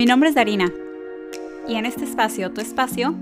Mi 0.00 0.06
nombre 0.06 0.30
es 0.30 0.34
Darina 0.34 0.72
y 1.68 1.74
en 1.74 1.84
este 1.84 2.04
espacio, 2.04 2.50
tu 2.52 2.62
espacio, 2.62 3.14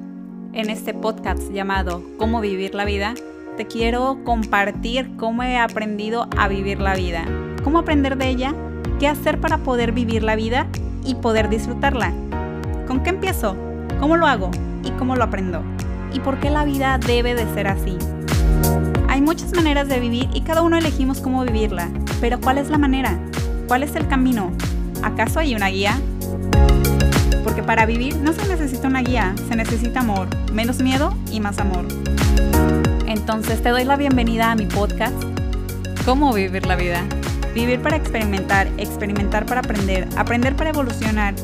en 0.53 0.71
este 0.71 0.95
podcast 0.95 1.51
llamado 1.51 2.05
Cómo 2.19 2.41
vivir 2.41 2.73
la 2.77 2.85
vida, 2.85 3.15
te 3.57 3.67
quiero 3.67 4.21
compartir 4.23 5.11
cómo 5.17 5.43
he 5.43 5.57
aprendido 5.57 6.29
a 6.37 6.47
vivir 6.47 6.79
la 6.79 6.95
vida, 6.95 7.25
cómo 7.65 7.81
aprender 7.81 8.17
de 8.17 8.29
ella, 8.29 8.55
qué 9.01 9.09
hacer 9.09 9.41
para 9.41 9.59
poder 9.59 9.91
vivir 9.91 10.23
la 10.23 10.37
vida 10.37 10.69
y 11.05 11.17
poder 11.17 11.49
disfrutarla. 11.49 12.13
¿Con 12.87 13.03
qué 13.03 13.11
empiezo? 13.11 13.57
¿Cómo 13.99 14.17
lo 14.17 14.29
hago? 14.29 14.53
¿Y 14.85 14.93
cómo 14.93 15.17
lo 15.17 15.25
aprendo? 15.25 15.65
¿Y 16.13 16.21
por 16.21 16.39
qué 16.39 16.49
la 16.49 16.65
vida 16.65 16.97
debe 17.05 17.35
de 17.35 17.53
ser 17.55 17.67
así? 17.67 17.99
Hay 19.09 19.21
muchas 19.21 19.53
maneras 19.53 19.89
de 19.89 19.99
vivir 19.99 20.29
y 20.33 20.43
cada 20.43 20.63
uno 20.63 20.77
elegimos 20.77 21.21
cómo 21.21 21.43
vivirla, 21.43 21.89
pero 22.21 22.41
¿cuál 22.41 22.57
es 22.57 22.71
la 22.71 22.79
manera? 22.79 23.19
¿Cuál 23.67 23.83
es 23.83 23.97
el 23.97 24.07
camino? 24.07 24.53
¿Acaso 25.03 25.41
hay 25.41 25.57
una 25.57 25.71
guía? 25.71 25.99
Porque 27.59 27.67
para 27.67 27.87
vivir 27.87 28.15
no 28.19 28.33
se 28.33 28.47
necesita 28.47 28.87
una 28.87 29.03
guía, 29.03 29.35
se 29.49 29.57
necesita 29.57 29.99
amor, 29.99 30.29
menos 30.53 30.81
miedo 30.81 31.13
y 31.33 31.41
más 31.41 31.59
amor. 31.59 31.89
Entonces 33.05 33.61
te 33.61 33.71
doy 33.71 33.83
la 33.83 33.97
bienvenida 33.97 34.53
a 34.53 34.55
mi 34.55 34.67
podcast, 34.67 35.21
¿Cómo 36.05 36.33
vivir 36.33 36.67
la 36.67 36.77
vida? 36.77 37.03
Vivir 37.55 37.83
para 37.83 37.97
experimentar, 37.97 38.69
experimentar 38.77 39.45
para 39.45 39.59
aprender, 39.59 40.07
aprender 40.17 40.55
para 40.55 40.71
evolucionar 40.71 41.35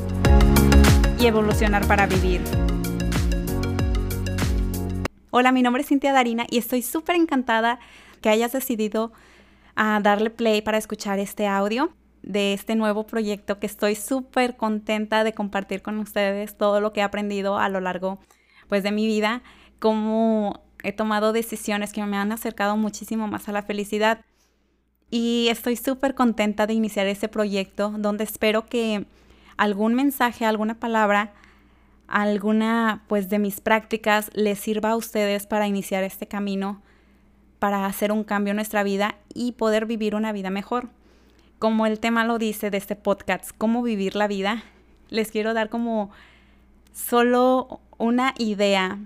y 1.18 1.26
evolucionar 1.26 1.84
para 1.88 2.06
vivir. 2.06 2.42
Hola, 5.32 5.50
mi 5.50 5.62
nombre 5.62 5.82
es 5.82 5.88
Cintia 5.88 6.12
Darina 6.12 6.46
y 6.48 6.58
estoy 6.58 6.82
súper 6.82 7.16
encantada 7.16 7.80
que 8.20 8.28
hayas 8.28 8.52
decidido 8.52 9.12
a 9.74 9.98
darle 10.00 10.30
play 10.30 10.62
para 10.62 10.78
escuchar 10.78 11.18
este 11.18 11.48
audio 11.48 11.92
de 12.24 12.54
este 12.54 12.74
nuevo 12.74 13.06
proyecto 13.06 13.58
que 13.58 13.66
estoy 13.66 13.94
súper 13.94 14.56
contenta 14.56 15.24
de 15.24 15.34
compartir 15.34 15.82
con 15.82 15.98
ustedes 15.98 16.56
todo 16.56 16.80
lo 16.80 16.92
que 16.92 17.00
he 17.00 17.02
aprendido 17.02 17.58
a 17.58 17.68
lo 17.68 17.80
largo 17.80 18.18
pues 18.68 18.82
de 18.82 18.92
mi 18.92 19.06
vida, 19.06 19.42
cómo 19.78 20.62
he 20.82 20.92
tomado 20.92 21.32
decisiones 21.32 21.92
que 21.92 22.04
me 22.04 22.16
han 22.16 22.32
acercado 22.32 22.76
muchísimo 22.76 23.28
más 23.28 23.48
a 23.48 23.52
la 23.52 23.62
felicidad. 23.62 24.24
Y 25.10 25.48
estoy 25.50 25.76
súper 25.76 26.14
contenta 26.14 26.66
de 26.66 26.72
iniciar 26.72 27.06
este 27.06 27.28
proyecto 27.28 27.92
donde 27.98 28.24
espero 28.24 28.66
que 28.66 29.06
algún 29.56 29.94
mensaje, 29.94 30.46
alguna 30.46 30.80
palabra, 30.80 31.34
alguna 32.08 33.04
pues 33.06 33.28
de 33.28 33.38
mis 33.38 33.60
prácticas 33.60 34.30
les 34.34 34.58
sirva 34.58 34.90
a 34.90 34.96
ustedes 34.96 35.46
para 35.46 35.68
iniciar 35.68 36.04
este 36.04 36.26
camino, 36.26 36.82
para 37.58 37.84
hacer 37.86 38.12
un 38.12 38.24
cambio 38.24 38.52
en 38.52 38.56
nuestra 38.56 38.82
vida 38.82 39.16
y 39.34 39.52
poder 39.52 39.84
vivir 39.84 40.14
una 40.14 40.32
vida 40.32 40.50
mejor 40.50 40.88
como 41.58 41.86
el 41.86 42.00
tema 42.00 42.24
lo 42.24 42.38
dice 42.38 42.70
de 42.70 42.78
este 42.78 42.96
podcast, 42.96 43.50
cómo 43.56 43.82
vivir 43.82 44.16
la 44.16 44.28
vida, 44.28 44.64
les 45.08 45.30
quiero 45.30 45.54
dar 45.54 45.68
como 45.68 46.10
solo 46.92 47.80
una 47.98 48.34
idea, 48.38 48.98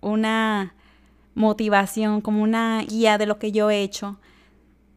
una 0.00 0.74
motivación, 1.34 2.20
como 2.20 2.42
una 2.42 2.82
guía 2.82 3.18
de 3.18 3.26
lo 3.26 3.38
que 3.38 3.52
yo 3.52 3.70
he 3.70 3.82
hecho, 3.82 4.18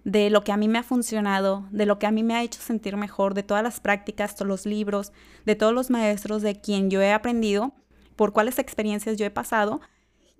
de 0.04 0.30
lo 0.30 0.44
que 0.44 0.52
a 0.52 0.58
mí 0.58 0.68
me 0.68 0.80
ha 0.80 0.84
funcionado, 0.84 1.66
de 1.72 1.86
lo 1.86 2.00
que 2.00 2.08
a 2.08 2.12
mí 2.12 2.24
me 2.24 2.36
ha 2.36 2.44
hecho 2.44 2.62
sentir 2.62 2.96
mejor, 2.98 3.34
de 3.34 3.44
todas 3.44 3.64
las 3.64 3.80
prácticas, 3.80 4.36
todos 4.36 4.48
los 4.48 4.66
libros, 4.66 5.12
de 5.46 5.56
todos 5.56 5.74
los 5.74 5.90
maestros 5.90 6.42
de 6.42 6.60
quien 6.60 6.90
yo 6.90 7.02
he 7.02 7.12
aprendido, 7.12 7.74
por 8.16 8.34
cuáles 8.34 8.60
experiencias 8.60 9.18
yo 9.18 9.26
he 9.26 9.32
pasado. 9.32 9.82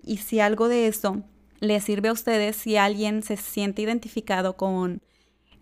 Y 0.02 0.18
si 0.18 0.40
algo 0.40 0.68
de 0.68 0.86
eso 0.86 1.22
les 1.60 1.84
sirve 1.84 2.08
a 2.08 2.12
ustedes, 2.12 2.56
si 2.56 2.76
alguien 2.76 3.22
se 3.22 3.36
siente 3.36 3.82
identificado 3.82 4.56
con 4.56 5.02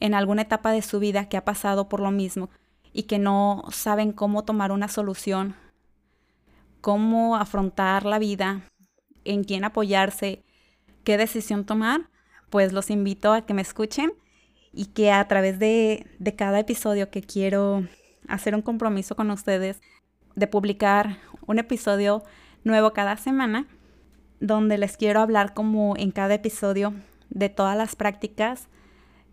en 0.00 0.14
alguna 0.14 0.42
etapa 0.42 0.72
de 0.72 0.82
su 0.82 0.98
vida 0.98 1.28
que 1.28 1.36
ha 1.36 1.44
pasado 1.44 1.88
por 1.88 2.00
lo 2.00 2.10
mismo 2.10 2.50
y 2.92 3.04
que 3.04 3.18
no 3.18 3.64
saben 3.70 4.12
cómo 4.12 4.44
tomar 4.44 4.72
una 4.72 4.88
solución, 4.88 5.54
cómo 6.80 7.36
afrontar 7.36 8.04
la 8.04 8.19
vida, 8.19 8.62
en 9.24 9.44
quién 9.44 9.64
apoyarse, 9.64 10.44
qué 11.04 11.16
decisión 11.16 11.64
tomar, 11.64 12.09
pues 12.50 12.72
los 12.72 12.91
invito 12.91 13.32
a 13.32 13.42
que 13.42 13.54
me 13.54 13.62
escuchen 13.62 14.12
y 14.72 14.86
que 14.86 15.12
a 15.12 15.26
través 15.28 15.59
de, 15.59 16.06
de 16.19 16.34
cada 16.34 16.60
episodio 16.60 17.10
que 17.10 17.22
quiero 17.22 17.84
hacer 18.28 18.54
un 18.54 18.62
compromiso 18.62 19.16
con 19.16 19.30
ustedes 19.30 19.80
de 20.34 20.47
publicar 20.47 21.19
un 21.47 21.59
episodio 21.59 22.22
nuevo 22.65 22.92
cada 22.92 23.16
semana, 23.16 23.66
donde 24.41 24.78
les 24.78 24.97
quiero 24.97 25.20
hablar 25.20 25.53
como 25.54 25.97
en 25.97 26.10
cada 26.10 26.34
episodio 26.34 26.94
de 27.30 27.48
todas 27.48 27.76
las 27.76 27.97
prácticas 27.97 28.69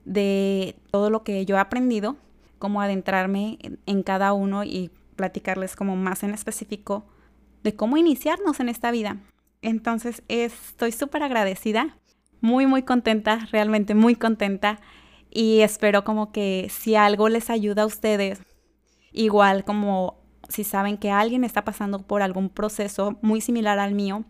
de 0.06 0.76
todo 0.92 1.10
lo 1.10 1.24
que 1.24 1.46
yo 1.46 1.58
he 1.58 1.60
aprendido, 1.60 2.16
cómo 2.60 2.82
adentrarme 2.82 3.60
en, 3.86 4.04
cada 4.04 4.34
uno 4.34 4.64
y 4.64 4.92
platicarles 5.16 5.76
como 5.76 5.96
más 5.96 6.24
en 6.24 6.34
específico 6.34 7.06
de 7.64 7.76
cómo 7.76 7.98
iniciarnos 7.98 8.60
en 8.60 8.70
esta 8.70 8.92
vida. 8.92 9.18
Entonces 9.62 10.24
estoy 10.28 10.92
súper 10.92 11.24
agradecida, 11.24 11.98
muy 12.42 12.68
muy 12.68 12.84
contenta, 12.84 13.48
realmente 13.52 13.96
muy 13.96 14.16
contenta 14.16 14.80
y 15.32 15.62
espero 15.62 16.04
como 16.04 16.32
que 16.32 16.68
si 16.70 16.96
algo 16.96 17.28
les 17.28 17.50
ayuda 17.50 17.84
a 17.84 17.88
ustedes, 17.88 18.42
igual 19.12 19.66
como 19.66 20.20
si 20.50 20.64
saben 20.64 20.98
que 20.98 21.10
alguien 21.10 21.44
está 21.44 21.66
pasando 21.66 22.00
por 22.00 22.22
algún 22.22 22.50
proceso 22.50 23.18
muy 23.22 23.42
similar 23.42 23.80
al 23.80 23.96
mío, 23.96 24.24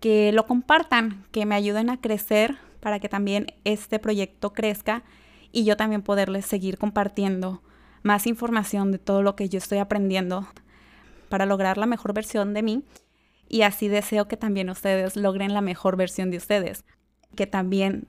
que 0.00 0.32
lo 0.32 0.46
compartan, 0.46 1.24
que 1.32 1.44
me 1.44 1.54
ayuden 1.54 1.90
a 1.90 2.00
crecer 2.00 2.56
para 2.80 2.98
que 2.98 3.08
también 3.08 3.46
este 3.64 3.98
proyecto 3.98 4.52
crezca 4.52 5.02
y 5.52 5.64
yo 5.64 5.76
también 5.76 6.02
poderles 6.02 6.46
seguir 6.46 6.78
compartiendo 6.78 7.62
más 8.02 8.26
información 8.26 8.92
de 8.92 8.98
todo 8.98 9.22
lo 9.22 9.36
que 9.36 9.48
yo 9.48 9.58
estoy 9.58 9.78
aprendiendo 9.78 10.46
para 11.28 11.46
lograr 11.46 11.78
la 11.78 11.86
mejor 11.86 12.14
versión 12.14 12.54
de 12.54 12.62
mí. 12.62 12.84
Y 13.48 13.62
así 13.62 13.88
deseo 13.88 14.28
que 14.28 14.36
también 14.36 14.70
ustedes 14.70 15.16
logren 15.16 15.54
la 15.54 15.60
mejor 15.60 15.96
versión 15.96 16.30
de 16.30 16.36
ustedes, 16.36 16.84
que 17.34 17.46
también 17.46 18.06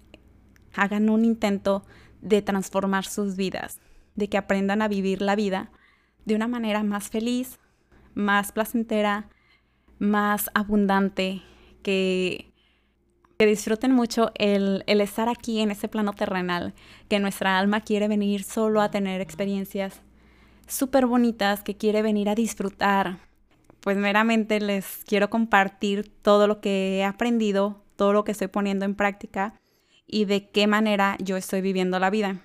hagan 0.74 1.10
un 1.10 1.26
intento 1.26 1.86
de 2.22 2.42
transformar 2.42 3.06
sus 3.06 3.36
vidas, 3.36 3.80
de 4.16 4.28
que 4.28 4.38
aprendan 4.38 4.82
a 4.82 4.88
vivir 4.88 5.22
la 5.22 5.36
vida 5.36 5.72
de 6.26 6.36
una 6.36 6.48
manera 6.48 6.84
más 6.84 7.10
feliz, 7.10 7.60
más 8.14 8.52
placentera, 8.52 9.30
más 9.98 10.50
abundante, 10.54 11.42
que 11.84 12.49
que 13.40 13.46
disfruten 13.46 13.94
mucho 13.94 14.32
el, 14.36 14.84
estar 14.86 15.30
aquí 15.30 15.62
en 15.62 15.72
ese 15.72 15.88
plano 15.88 16.12
terrenal, 16.12 16.74
que 17.08 17.20
nuestra 17.20 17.58
alma 17.58 17.80
quiere 17.80 18.10
venir 18.10 18.44
solo 18.44 18.82
a 18.82 18.92
tener 18.92 19.22
experiencias 19.22 20.02
súper 20.68 21.06
bonitas, 21.06 21.64
que 21.64 21.78
quiere 21.78 22.02
venir 22.02 22.28
a 22.28 22.36
disfrutar. 22.36 23.20
Pues 23.80 23.96
meramente 23.96 24.60
les 24.60 25.06
quiero 25.06 25.30
compartir 25.30 26.12
todo 26.22 26.48
lo 26.48 26.60
que 26.60 26.98
he 26.98 27.06
aprendido, 27.06 27.82
todo 27.96 28.12
lo 28.12 28.26
que 28.26 28.34
estoy 28.34 28.50
poniendo 28.50 28.84
en 28.84 28.96
práctica 28.96 29.54
y 30.06 30.26
de 30.26 30.50
qué 30.50 30.68
manera 30.68 31.16
yo 31.20 31.38
estoy 31.38 31.62
viviendo 31.62 31.98
la 31.98 32.10
vida. 32.10 32.42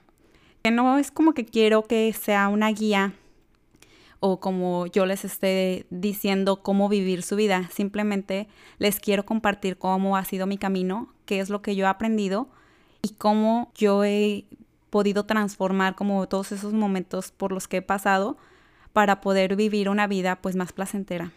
Que 0.62 0.71
no 0.71 0.97
es 0.99 1.10
como 1.10 1.34
que 1.34 1.44
quiero 1.44 1.83
que 1.83 2.12
sea 2.12 2.47
una 2.47 2.71
guía 2.71 3.15
o 4.27 4.41
como 4.41 4.87
yo 4.87 5.05
les 5.05 5.23
esté 5.27 5.85
diciendo 5.91 6.62
cómo 6.62 6.89
vivir 6.89 7.23
su 7.23 7.37
vida. 7.37 7.69
Simplemente 7.71 8.49
les 8.79 8.99
quiero 8.99 9.27
compartir 9.27 9.77
cómo 9.77 10.17
ha 10.17 10.25
sido 10.25 10.47
mi 10.47 10.57
camino, 10.57 11.12
qué 11.27 11.41
es 11.41 11.51
lo 11.51 11.61
que 11.61 11.77
yo 11.77 11.85
he 11.85 11.89
aprendido 11.89 12.49
y 13.03 13.11
cómo 13.11 13.71
yo 13.75 14.03
he 14.03 14.47
podido 14.89 15.27
transformar 15.27 15.95
como 15.95 16.27
todos 16.27 16.53
esos 16.53 16.73
momentos 16.73 17.33
por 17.33 17.53
los 17.53 17.69
que 17.69 17.77
he 17.77 17.83
pasado 17.83 18.39
para 18.95 19.21
poder 19.21 19.57
vivir 19.57 19.91
una 19.91 20.07
vida 20.07 20.37
pues 20.37 20.57
más 20.57 20.73
placentera. 20.73 21.33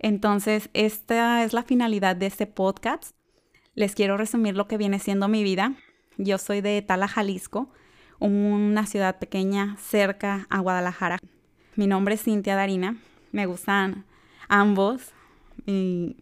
Entonces, 0.00 0.70
esta 0.74 1.44
es 1.44 1.52
la 1.52 1.62
finalidad 1.62 2.16
de 2.16 2.26
este 2.26 2.48
podcast. 2.48 3.12
Les 3.76 3.94
quiero 3.94 4.16
resumir 4.16 4.56
lo 4.56 4.66
que 4.66 4.78
viene 4.78 4.98
siendo 4.98 5.28
mi 5.28 5.44
vida. 5.44 5.74
Yo 6.16 6.38
soy 6.38 6.60
de 6.60 6.82
Tala, 6.82 7.06
Jalisco, 7.06 7.70
una 8.18 8.84
ciudad 8.86 9.20
pequeña 9.20 9.76
cerca 9.78 10.48
a 10.50 10.58
Guadalajara. 10.58 11.20
Mi 11.78 11.86
nombre 11.86 12.16
es 12.16 12.24
Cintia 12.24 12.56
Darina. 12.56 12.96
Me 13.30 13.46
gustan 13.46 14.04
ambos. 14.48 15.12
Y 15.64 16.16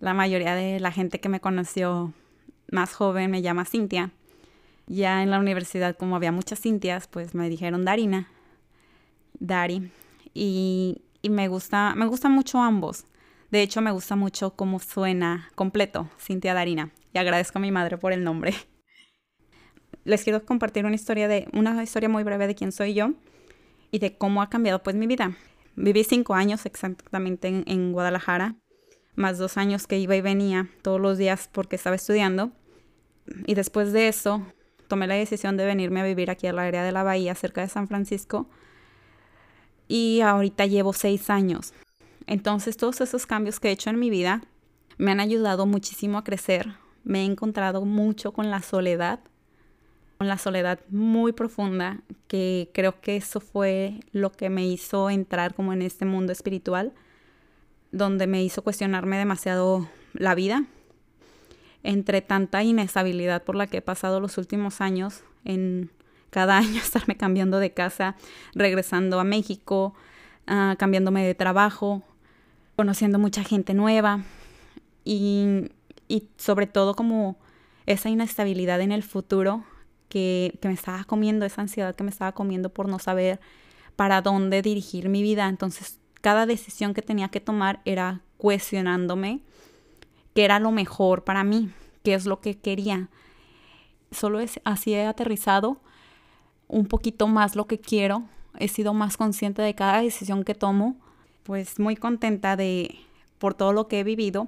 la 0.00 0.14
mayoría 0.14 0.54
de 0.54 0.80
la 0.80 0.92
gente 0.92 1.20
que 1.20 1.28
me 1.28 1.40
conoció 1.40 2.14
más 2.72 2.94
joven 2.94 3.30
me 3.30 3.42
llama 3.42 3.66
Cintia. 3.66 4.12
Ya 4.86 5.22
en 5.22 5.30
la 5.30 5.38
universidad, 5.38 5.94
como 5.94 6.16
había 6.16 6.32
muchas 6.32 6.58
Cintias, 6.58 7.06
pues 7.06 7.34
me 7.34 7.50
dijeron 7.50 7.84
Darina, 7.84 8.30
Dari. 9.38 9.90
Y, 10.32 11.02
y 11.20 11.28
me 11.28 11.48
gusta, 11.48 11.94
me 11.94 12.06
gustan 12.06 12.32
mucho 12.32 12.58
ambos. 12.62 13.04
De 13.50 13.60
hecho, 13.60 13.82
me 13.82 13.90
gusta 13.90 14.16
mucho 14.16 14.56
cómo 14.56 14.78
suena 14.78 15.50
completo, 15.54 16.08
Cintia 16.18 16.54
Darina. 16.54 16.92
Y 17.12 17.18
agradezco 17.18 17.58
a 17.58 17.60
mi 17.60 17.70
madre 17.70 17.98
por 17.98 18.14
el 18.14 18.24
nombre. 18.24 18.54
Les 20.04 20.24
quiero 20.24 20.46
compartir 20.46 20.86
una 20.86 20.94
historia 20.94 21.28
de, 21.28 21.46
una 21.52 21.82
historia 21.82 22.08
muy 22.08 22.22
breve 22.22 22.46
de 22.46 22.54
quién 22.54 22.72
soy 22.72 22.94
yo 22.94 23.12
y 23.94 24.00
de 24.00 24.18
cómo 24.18 24.42
ha 24.42 24.50
cambiado 24.50 24.82
pues 24.82 24.96
mi 24.96 25.06
vida. 25.06 25.36
Viví 25.76 26.02
cinco 26.02 26.34
años 26.34 26.66
exactamente 26.66 27.62
en, 27.64 27.92
Guadalajara, 27.92 28.56
más 29.14 29.38
dos 29.38 29.56
años 29.56 29.86
que 29.86 30.00
iba 30.00 30.16
y 30.16 30.20
venía 30.20 30.68
todos 30.82 31.00
los 31.00 31.16
días 31.16 31.48
porque 31.52 31.76
estaba 31.76 31.94
estudiando. 31.94 32.50
Y 33.46 33.54
después 33.54 33.92
de 33.92 34.08
eso, 34.08 34.44
tomé 34.88 35.06
la 35.06 35.14
decisión 35.14 35.56
de 35.56 35.64
venirme 35.64 36.00
a 36.00 36.04
vivir 36.04 36.28
aquí 36.28 36.48
a 36.48 36.52
la 36.52 36.62
área 36.62 36.82
de 36.82 36.90
la 36.90 37.04
bahía, 37.04 37.36
cerca 37.36 37.60
de 37.60 37.68
San 37.68 37.86
Francisco. 37.86 38.50
y 39.86 40.22
ahorita 40.22 40.66
llevo 40.66 40.92
seis 40.92 41.30
años. 41.30 41.72
Entonces 42.26 42.76
todos 42.76 43.00
esos 43.00 43.26
cambios 43.26 43.60
que 43.60 43.68
he 43.68 43.72
hecho 43.72 43.90
en 43.90 44.00
mi 44.00 44.10
vida 44.10 44.42
me 44.98 45.12
han 45.12 45.20
ayudado 45.20 45.66
muchísimo 45.66 46.18
a 46.18 46.24
crecer. 46.24 46.74
Me 47.04 47.20
he 47.20 47.24
encontrado 47.24 47.84
mucho 47.84 48.32
con 48.32 48.50
la 48.50 48.60
soledad, 48.60 49.20
con 50.24 50.28
la 50.28 50.38
soledad 50.38 50.80
muy 50.88 51.32
profunda, 51.32 52.00
que 52.28 52.70
creo 52.72 52.98
que 53.02 53.16
eso 53.16 53.40
fue 53.40 54.00
lo 54.12 54.32
que 54.32 54.48
me 54.48 54.66
hizo 54.66 55.10
entrar 55.10 55.52
como 55.52 55.74
en 55.74 55.82
este 55.82 56.06
mundo 56.06 56.32
espiritual, 56.32 56.94
donde 57.92 58.26
me 58.26 58.42
hizo 58.42 58.62
cuestionarme 58.62 59.18
demasiado 59.18 59.86
la 60.14 60.34
vida. 60.34 60.64
Entre 61.82 62.22
tanta 62.22 62.62
inestabilidad 62.62 63.42
por 63.42 63.54
la 63.54 63.66
que 63.66 63.78
he 63.78 63.82
pasado 63.82 64.18
los 64.18 64.38
últimos 64.38 64.80
años, 64.80 65.24
en 65.44 65.90
cada 66.30 66.56
año 66.64 66.78
estarme 66.78 67.18
cambiando 67.18 67.58
de 67.58 67.74
casa, 67.74 68.16
regresando 68.54 69.20
a 69.20 69.24
México, 69.24 69.94
uh, 70.48 70.74
cambiándome 70.78 71.26
de 71.26 71.34
trabajo, 71.34 72.02
conociendo 72.76 73.18
mucha 73.18 73.44
gente 73.44 73.74
nueva 73.74 74.22
y, 75.04 75.70
y, 76.08 76.28
sobre 76.38 76.66
todo 76.66 76.94
como 76.94 77.36
esa 77.84 78.08
inestabilidad 78.08 78.80
en 78.80 78.90
el 78.90 79.02
futuro 79.02 79.64
que, 80.14 80.56
me 80.62 80.72
estaba 80.74 81.02
comiendo, 81.02 81.44
esa 81.44 81.62
ansiedad 81.62 81.96
que 81.96 82.04
me 82.04 82.10
estaba 82.10 82.30
comiendo 82.30 82.68
por 82.68 82.88
no 82.88 83.00
saber 83.00 83.40
para 83.96 84.22
dónde 84.22 84.62
dirigir 84.62 85.08
mi 85.08 85.22
vida. 85.22 85.48
Entonces 85.48 85.98
cada 86.20 86.46
decisión 86.46 86.94
que 86.94 87.02
tenía 87.02 87.30
que 87.30 87.40
tomar 87.40 87.80
era 87.84 88.20
cuestionándome 88.36 89.40
qué 90.32 90.44
era 90.44 90.60
lo 90.60 90.70
mejor 90.70 91.24
para 91.24 91.42
mí, 91.42 91.68
qué 92.04 92.14
es 92.14 92.26
lo 92.26 92.40
que 92.40 92.56
quería. 92.56 93.08
Solo 94.12 94.38
es, 94.38 94.60
así 94.62 94.94
he 94.94 95.04
aterrizado 95.04 95.80
un 96.68 96.86
poquito 96.86 97.26
más 97.26 97.56
lo 97.56 97.66
que 97.66 97.80
quiero, 97.80 98.22
he 98.60 98.68
sido 98.68 98.94
más 98.94 99.16
consciente 99.16 99.62
de 99.62 99.74
cada 99.74 100.00
decisión 100.00 100.44
que 100.44 100.54
tomo, 100.54 100.96
pues 101.42 101.80
muy 101.80 101.96
contenta 101.96 102.54
de 102.54 103.00
por 103.38 103.54
todo 103.54 103.72
lo 103.72 103.88
que 103.88 103.98
he 103.98 104.04
vivido 104.04 104.46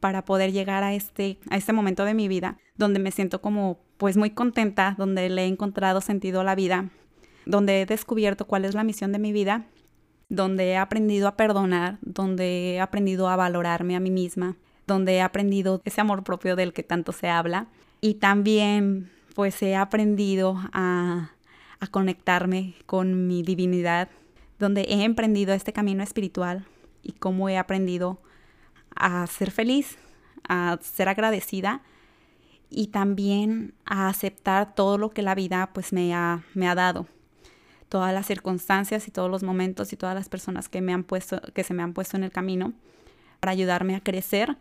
para 0.00 0.24
poder 0.24 0.50
llegar 0.50 0.82
a 0.82 0.94
este 0.94 1.38
a 1.48 1.56
este 1.56 1.72
momento 1.72 2.04
de 2.04 2.12
mi 2.12 2.26
vida 2.26 2.58
donde 2.76 2.98
me 2.98 3.10
siento 3.12 3.40
como 3.40 3.85
pues 3.98 4.16
muy 4.16 4.30
contenta, 4.30 4.94
donde 4.98 5.28
le 5.28 5.44
he 5.44 5.46
encontrado 5.46 6.00
sentido 6.00 6.40
a 6.40 6.44
la 6.44 6.54
vida, 6.54 6.90
donde 7.44 7.82
he 7.82 7.86
descubierto 7.86 8.46
cuál 8.46 8.64
es 8.64 8.74
la 8.74 8.84
misión 8.84 9.12
de 9.12 9.18
mi 9.18 9.32
vida, 9.32 9.66
donde 10.28 10.70
he 10.70 10.76
aprendido 10.76 11.28
a 11.28 11.36
perdonar, 11.36 11.98
donde 12.02 12.74
he 12.74 12.80
aprendido 12.80 13.28
a 13.28 13.36
valorarme 13.36 13.96
a 13.96 14.00
mí 14.00 14.10
misma, 14.10 14.56
donde 14.86 15.14
he 15.14 15.20
aprendido 15.22 15.80
ese 15.84 16.00
amor 16.00 16.24
propio 16.24 16.56
del 16.56 16.72
que 16.72 16.82
tanto 16.82 17.12
se 17.12 17.28
habla. 17.28 17.68
Y 18.00 18.14
también 18.14 19.10
pues 19.34 19.62
he 19.62 19.76
aprendido 19.76 20.56
a 20.72 21.30
a 21.80 21.86
conectarme 21.86 22.74
con 22.86 23.26
mi 23.26 23.42
divinidad, 23.42 24.08
donde 24.58 24.82
he 24.82 25.04
emprendido 25.04 25.52
este 25.52 25.72
camino 25.72 26.02
espiritual 26.02 26.66
y 27.02 27.12
cómo 27.12 27.48
he 27.48 27.58
aprendido 27.58 28.20
a 28.94 29.26
ser 29.26 29.50
feliz, 29.50 29.98
a 30.48 30.78
ser 30.80 31.08
agradecida 31.08 31.82
y 32.70 32.88
también 32.88 33.74
a 33.84 34.08
aceptar 34.08 34.74
todo 34.74 34.98
lo 34.98 35.10
que 35.10 35.22
la 35.22 35.34
vida 35.34 35.70
pues 35.72 35.92
me 35.92 36.14
ha, 36.14 36.44
me 36.54 36.68
ha 36.68 36.74
dado. 36.74 37.06
Todas 37.88 38.12
las 38.12 38.26
circunstancias 38.26 39.06
y 39.06 39.10
todos 39.10 39.30
los 39.30 39.42
momentos 39.42 39.92
y 39.92 39.96
todas 39.96 40.14
las 40.14 40.28
personas 40.28 40.68
que 40.68 40.80
me 40.80 40.92
han 40.92 41.04
puesto 41.04 41.40
que 41.54 41.62
se 41.62 41.72
me 41.72 41.82
han 41.82 41.92
puesto 41.92 42.16
en 42.16 42.24
el 42.24 42.32
camino 42.32 42.72
para 43.38 43.52
ayudarme 43.52 43.94
a 43.94 44.00
crecer 44.00 44.56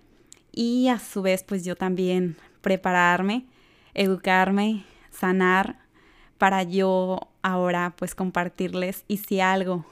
y 0.51 0.89
a 0.89 0.99
su 0.99 1.21
vez 1.21 1.43
pues 1.43 1.65
yo 1.65 1.75
también 1.75 2.37
prepararme, 2.61 3.45
educarme, 3.93 4.85
sanar 5.09 5.79
para 6.37 6.63
yo 6.63 7.19
ahora 7.41 7.95
pues 7.97 8.13
compartirles 8.13 9.05
y 9.07 9.17
si 9.17 9.39
algo 9.39 9.85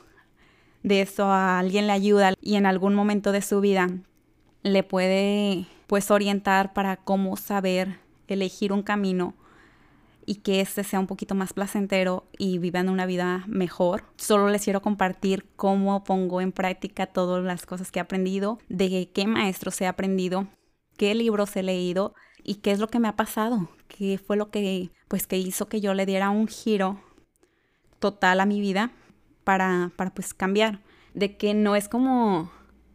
de 0.83 1.01
eso 1.01 1.25
a 1.25 1.59
alguien 1.59 1.87
le 1.87 1.93
ayuda 1.93 2.33
y 2.41 2.55
en 2.55 2.65
algún 2.65 2.93
momento 2.93 3.31
de 3.31 3.41
su 3.41 3.61
vida 3.61 3.89
le 4.61 4.83
puede 4.83 5.65
pues 5.87 6.11
orientar 6.11 6.73
para 6.73 6.97
cómo 6.97 7.35
saber 7.37 8.02
elegir 8.27 8.71
un 8.73 8.83
camino 8.83 9.35
y 10.25 10.35
que 10.35 10.61
este 10.61 10.83
sea 10.83 10.99
un 10.99 11.07
poquito 11.07 11.35
más 11.35 11.53
placentero 11.53 12.25
y 12.37 12.57
vivan 12.57 12.89
una 12.89 13.05
vida 13.05 13.43
mejor. 13.47 14.05
Solo 14.17 14.49
les 14.49 14.63
quiero 14.63 14.81
compartir 14.81 15.45
cómo 15.55 16.03
pongo 16.03 16.41
en 16.41 16.51
práctica 16.51 17.07
todas 17.07 17.43
las 17.43 17.65
cosas 17.65 17.91
que 17.91 17.99
he 17.99 18.01
aprendido, 18.01 18.59
de 18.69 19.09
qué 19.13 19.27
maestros 19.27 19.79
he 19.81 19.87
aprendido, 19.87 20.47
qué 20.97 21.13
libros 21.15 21.55
he 21.55 21.63
leído 21.63 22.13
y 22.43 22.55
qué 22.55 22.71
es 22.71 22.79
lo 22.79 22.87
que 22.87 22.99
me 22.99 23.07
ha 23.07 23.15
pasado, 23.15 23.69
qué 23.87 24.17
fue 24.17 24.37
lo 24.37 24.49
que 24.49 24.91
pues 25.07 25.27
que 25.27 25.37
hizo 25.37 25.67
que 25.67 25.81
yo 25.81 25.93
le 25.93 26.05
diera 26.05 26.29
un 26.29 26.47
giro 26.47 26.99
total 27.99 28.39
a 28.39 28.45
mi 28.45 28.59
vida 28.59 28.91
para, 29.43 29.91
para 29.95 30.13
pues 30.13 30.33
cambiar, 30.33 30.81
de 31.13 31.37
que 31.37 31.53
no 31.53 31.75
es 31.75 31.87
como 31.87 32.51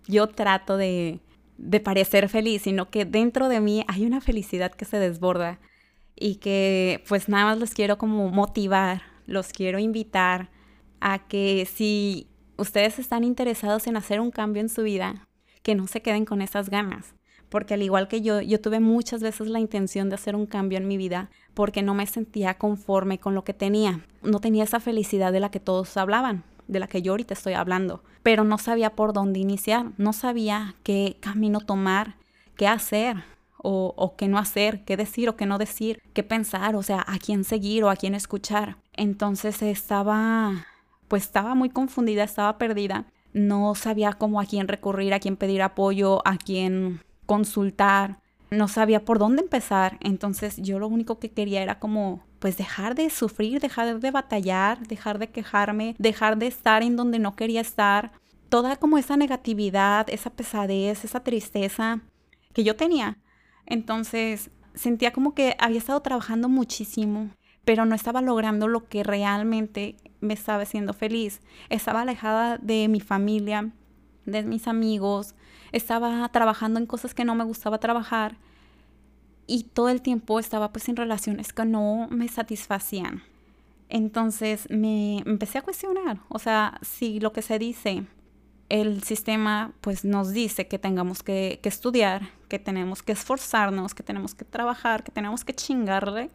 yo 0.07 0.27
trato 0.29 0.77
de, 0.77 1.21
de 1.59 1.81
parecer 1.81 2.29
feliz, 2.29 2.63
sino 2.63 2.89
que 2.89 3.05
dentro 3.05 3.49
de 3.49 3.61
mí 3.61 3.85
hay 3.89 4.07
una 4.07 4.21
felicidad 4.21 4.73
que 4.73 4.85
se 4.85 4.99
desborda 4.99 5.59
y 6.17 6.37
que 6.37 7.05
pues 7.09 7.29
nada 7.29 7.45
más 7.45 7.59
los 7.59 7.75
quiero 7.75 7.99
como 7.99 8.31
motivar, 8.31 9.03
los 9.27 9.49
quiero 9.49 9.79
invitar 9.79 10.51
a 11.01 11.29
que 11.29 11.69
si 11.71 12.29
ustedes 12.57 12.99
están 12.99 13.25
interesados 13.25 13.87
en 13.87 13.97
hacer 13.97 14.21
un 14.21 14.31
cambio 14.31 14.63
en 14.63 14.69
su 14.69 14.83
vida, 14.83 15.29
que 15.63 15.75
no 15.75 15.87
se 15.87 16.01
queden 16.01 16.25
con 16.25 16.43
esas 16.43 16.71
ganas, 16.71 17.15
porque 17.49 17.75
al 17.75 17.83
igual 17.83 18.09
que 18.09 18.21
yo, 18.21 18.41
yo 18.41 18.61
tuve 18.61 18.81
muchas 18.81 19.23
veces 19.23 19.49
la 19.49 19.61
intención 19.61 20.09
de 20.09 20.15
hacer 20.15 20.37
un 20.37 20.47
cambio 20.47 20.79
en 20.79 20.89
mi 20.89 20.97
vida 20.97 21.31
porque 21.55 21.83
no 21.83 21.95
me 21.95 22.07
sentía 22.07 22.55
conforme 22.55 23.19
con 23.19 23.35
lo 23.35 23.45
que 23.45 23.55
tenía. 23.55 24.05
No 24.23 24.41
tenía 24.41 24.65
esa 24.65 24.81
felicidad 24.81 25.33
de 25.33 25.41
la 25.41 25.51
que 25.51 25.61
todos 25.61 25.97
hablaban, 25.97 26.45
de 26.69 26.79
la 26.79 26.87
que 26.87 27.03
yo 27.03 27.13
ahorita 27.13 27.35
estoy 27.35 27.55
hablando, 27.55 28.03
pero 28.23 28.45
no 28.45 28.59
sabía 28.59 28.91
por 28.91 29.13
dónde 29.13 29.41
iniciar, 29.41 29.87
no 29.97 30.13
sabía 30.13 30.75
qué 30.83 31.17
camino 31.21 31.61
tomar, 31.61 32.17
qué 32.57 32.69
hacer 32.69 33.17
o, 33.57 33.95
o 33.97 34.17
qué 34.17 34.29
no 34.29 34.39
hacer, 34.39 34.85
qué 34.85 34.97
decir 34.97 35.29
o 35.29 35.37
qué 35.37 35.47
no 35.47 35.59
decir, 35.59 36.01
qué 36.13 36.23
pensar, 36.23 36.77
o 36.77 36.83
sea, 36.83 37.05
a 37.07 37.19
quién 37.19 37.45
seguir 37.45 37.85
o 37.85 37.91
a 37.91 37.97
quién 37.97 38.15
escuchar. 38.15 38.77
Entonces 38.93 39.61
estaba, 39.63 40.67
pues 41.09 41.25
estaba 41.25 41.55
muy 41.55 41.71
confundida, 41.71 42.23
estaba 42.23 42.59
perdida. 42.59 43.07
No 43.33 43.75
sabía 43.75 44.13
cómo 44.13 44.41
a 44.41 44.47
quién 44.47 44.69
recurrir, 44.69 45.13
a 45.13 45.21
quién 45.21 45.37
pedir 45.37 45.63
apoyo, 45.63 46.23
a 46.27 46.37
quién 46.39 47.01
consultar, 47.27 48.21
no 48.51 48.69
sabía 48.69 49.05
por 49.05 49.19
dónde 49.19 49.43
empezar, 49.43 49.99
entonces 50.01 50.57
yo 50.57 50.79
lo 50.79 50.89
único 50.89 51.19
que 51.19 51.31
quería 51.31 51.63
era 51.63 51.79
como 51.79 52.23
pues 52.39 52.57
dejar 52.57 52.95
de 52.95 53.11
sufrir, 53.11 53.61
dejar 53.61 54.01
de 54.01 54.11
batallar, 54.11 54.87
dejar 54.87 55.19
de 55.19 55.31
quejarme, 55.31 55.97
dejar 55.99 56.39
de 56.39 56.47
estar 56.47 56.83
en 56.83 56.97
donde 56.97 57.19
no 57.19 57.37
quería 57.37 57.61
estar, 57.61 58.13
toda 58.49 58.77
como 58.77 58.99
esa 58.99 59.17
negatividad, 59.17 60.09
esa 60.11 60.31
pesadez, 60.31 61.05
esa 61.05 61.21
tristeza 61.21 62.01
que 62.53 62.65
yo 62.65 62.77
tenía. 62.77 63.19
Entonces 63.67 64.51
sentía 64.75 65.13
como 65.13 65.35
que 65.35 65.57
había 65.59 65.79
estado 65.79 66.01
trabajando 66.01 66.49
muchísimo, 66.49 67.31
pero 67.65 67.85
no 67.85 67.95
estaba 67.95 68.23
logrando 68.23 68.69
lo 68.69 68.89
que 68.89 69.03
realmente 69.03 69.97
me 70.21 70.35
estaba 70.35 70.63
haciendo 70.63 70.95
feliz. 70.95 71.41
Estaba 71.69 72.03
alejada 72.03 72.59
de 72.59 72.89
mi 72.89 73.01
familia, 73.01 73.73
de 74.25 74.43
mis 74.43 74.69
amigos, 74.69 75.35
estaba 75.73 76.27
trabajando 76.29 76.79
en 76.81 76.87
cosas 76.87 77.15
que 77.15 77.25
no 77.25 77.35
me 77.35 77.45
gustaba 77.45 77.79
trabajar 77.79 78.37
y 79.49 79.65
todo 79.65 79.89
el 79.89 80.03
tiempo 80.03 80.39
estaba 80.39 80.71
pues 80.71 80.89
en 80.89 80.97
relaciones 80.97 81.53
que 81.53 81.65
no 81.65 82.07
me 82.11 82.29
satisfacían. 82.29 83.25
Entonces 83.89 84.69
me 84.71 85.19
empecé 85.21 85.59
a 85.59 85.63
cuestionar, 85.63 86.21
o 86.29 86.39
sea, 86.39 86.79
si 86.83 87.19
lo 87.19 87.33
que 87.33 87.43
se 87.43 87.59
dice, 87.59 88.05
el 88.69 89.03
sistema 89.03 89.73
pues 89.81 90.05
nos 90.05 90.31
dice 90.31 90.69
que 90.69 90.79
tengamos 90.79 91.23
que, 91.23 91.59
estudiar, 91.65 92.31
que 92.49 92.59
tenemos 92.59 93.03
que 93.03 93.13
esforzarnos, 93.13 93.95
que 93.95 94.03
tenemos 94.03 94.35
que 94.35 94.45
trabajar, 94.45 95.03
que 95.03 95.11
tenemos 95.11 95.45
que 95.45 95.55
chingarle 95.55 96.31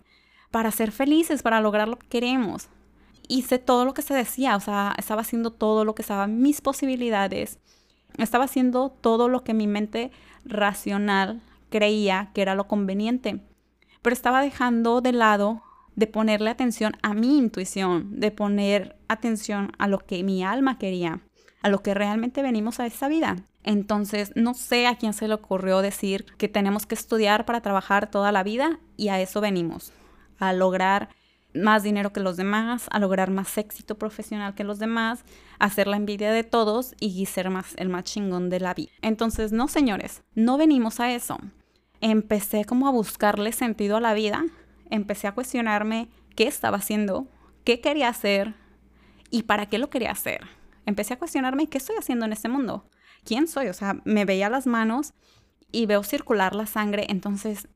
para 0.51 0.72
ser 0.72 0.91
felices, 0.91 1.43
para 1.43 1.62
lograr 1.62 1.88
lo 1.88 2.00
que 2.00 2.08
queremos. 2.08 2.70
Hice 3.29 3.60
todo 3.60 3.86
lo 3.86 3.93
que 3.93 4.01
se 4.01 4.15
decía, 4.15 4.55
o 4.55 4.60
sea, 4.60 4.96
estaba 4.98 5.22
haciendo 5.22 5.51
todo 5.51 5.86
lo 5.86 5.96
que 5.96 6.01
estaba 6.01 6.27
mis 6.27 6.60
posibilidades 6.60 7.60
estaba 8.17 8.46
haciendo 8.46 8.89
todo 8.89 9.27
lo 9.27 9.43
que 9.43 9.53
mi 9.53 9.67
mente 9.67 10.12
racional 10.46 11.41
creía 11.74 12.30
que 12.36 12.44
era 12.44 12.53
lo 12.53 12.68
conveniente, 12.68 13.39
pero 14.03 14.13
estaba 14.13 14.44
dejando 14.44 15.01
de 15.01 15.12
lado 15.12 15.63
de 15.96 16.06
ponerle 16.06 16.51
atención 16.51 16.94
a 17.01 17.15
mi 17.15 17.39
intuición, 17.39 18.20
de 18.20 18.30
poner 18.30 18.96
atención 19.08 19.72
a 19.80 19.88
lo 19.88 19.98
que 19.98 20.22
mi 20.22 20.44
alma 20.44 20.77
quería, 20.77 21.22
a 21.63 21.70
lo 21.70 21.82
que 21.82 21.96
realmente 21.96 22.44
venimos 22.44 22.80
a 22.80 22.86
esta 22.86 23.08
vida. 23.08 23.38
Entonces, 23.63 24.34
no 24.36 24.53
sé 24.53 24.86
a 24.86 24.98
quién 24.98 25.13
se 25.13 25.27
le 25.27 25.34
ocurrió 25.34 25.82
decir 25.82 26.25
que 26.38 26.48
tenemos 26.48 26.86
que 26.86 26.94
estudiar 26.94 27.44
para 27.44 27.62
trabajar 27.62 28.12
toda 28.12 28.32
la 28.32 28.44
vida 28.44 28.80
y 28.96 29.08
a 29.08 29.20
eso 29.20 29.42
venimos, 29.42 29.94
a 30.38 30.53
lograr 30.53 31.10
más 31.56 31.82
dinero 31.82 32.13
que 32.13 32.20
los 32.20 32.38
demás, 32.38 32.86
a 32.92 33.00
lograr 33.00 33.32
más 33.32 33.58
éxito 33.58 33.98
profesional 33.98 34.53
que 34.53 34.63
los 34.63 34.77
demás, 34.77 35.24
a 35.58 35.65
hacer 35.65 35.88
la 35.88 35.98
envidia 35.98 36.32
de 36.32 36.44
todos 36.44 36.94
y 37.00 37.25
ser 37.25 37.50
más 37.50 37.74
el 37.77 37.89
más 37.89 38.03
chingón 38.03 38.51
de 38.51 38.60
la 38.60 38.75
vida. 38.75 38.92
Entonces, 39.01 39.51
no, 39.51 39.68
señores, 39.68 40.22
no 40.36 40.58
venimos 40.58 41.00
a 41.00 41.12
eso. 41.12 41.39
Empecé 42.05 42.65
como 42.65 42.89
a 42.89 42.91
buscarle 42.91 43.53
sentido 43.53 43.95
a 43.95 44.01
la 44.01 44.13
vida, 44.13 44.43
empecé 44.89 45.25
a 45.25 45.31
cuestionarme 45.31 46.10
qué 46.36 46.48
estaba 46.48 46.75
haciendo, 46.75 47.27
qué 47.63 47.79
quería 47.79 48.10
hacer 48.10 48.55
y 49.29 49.43
para 49.43 49.67
qué 49.67 49.77
lo 49.77 49.89
quería 49.89 50.12
hacer. 50.12 50.41
empecé 50.86 51.13
a 51.13 51.17
cuestionarme 51.17 51.67
qué 51.67 51.77
estoy 51.77 51.95
haciendo 51.95 52.25
en 52.25 52.33
este 52.33 52.50
mundo. 52.50 52.89
¿Quién 53.24 53.48
soy? 53.48 53.67
O 53.67 53.74
sea, 53.74 54.01
me 54.03 54.25
veía 54.25 54.50
las 54.50 54.67
manos 54.67 55.13
y 55.72 55.86
veo 55.86 56.03
circular 56.03 56.55
la 56.55 56.65
sangre, 56.65 57.05
entonces, 57.07 57.69